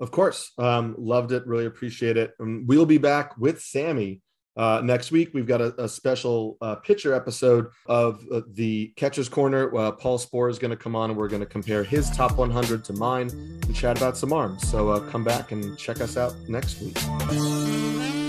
[0.00, 1.46] Of course, um, loved it.
[1.46, 2.32] Really appreciate it.
[2.38, 4.20] And we'll be back with Sammy
[4.56, 5.30] uh, next week.
[5.32, 9.74] We've got a, a special uh, pitcher episode of uh, the Catcher's Corner.
[9.74, 12.36] Uh, Paul Sporer is going to come on, and we're going to compare his top
[12.36, 14.68] 100 to mine and chat about some arms.
[14.68, 18.21] So uh, come back and check us out next week.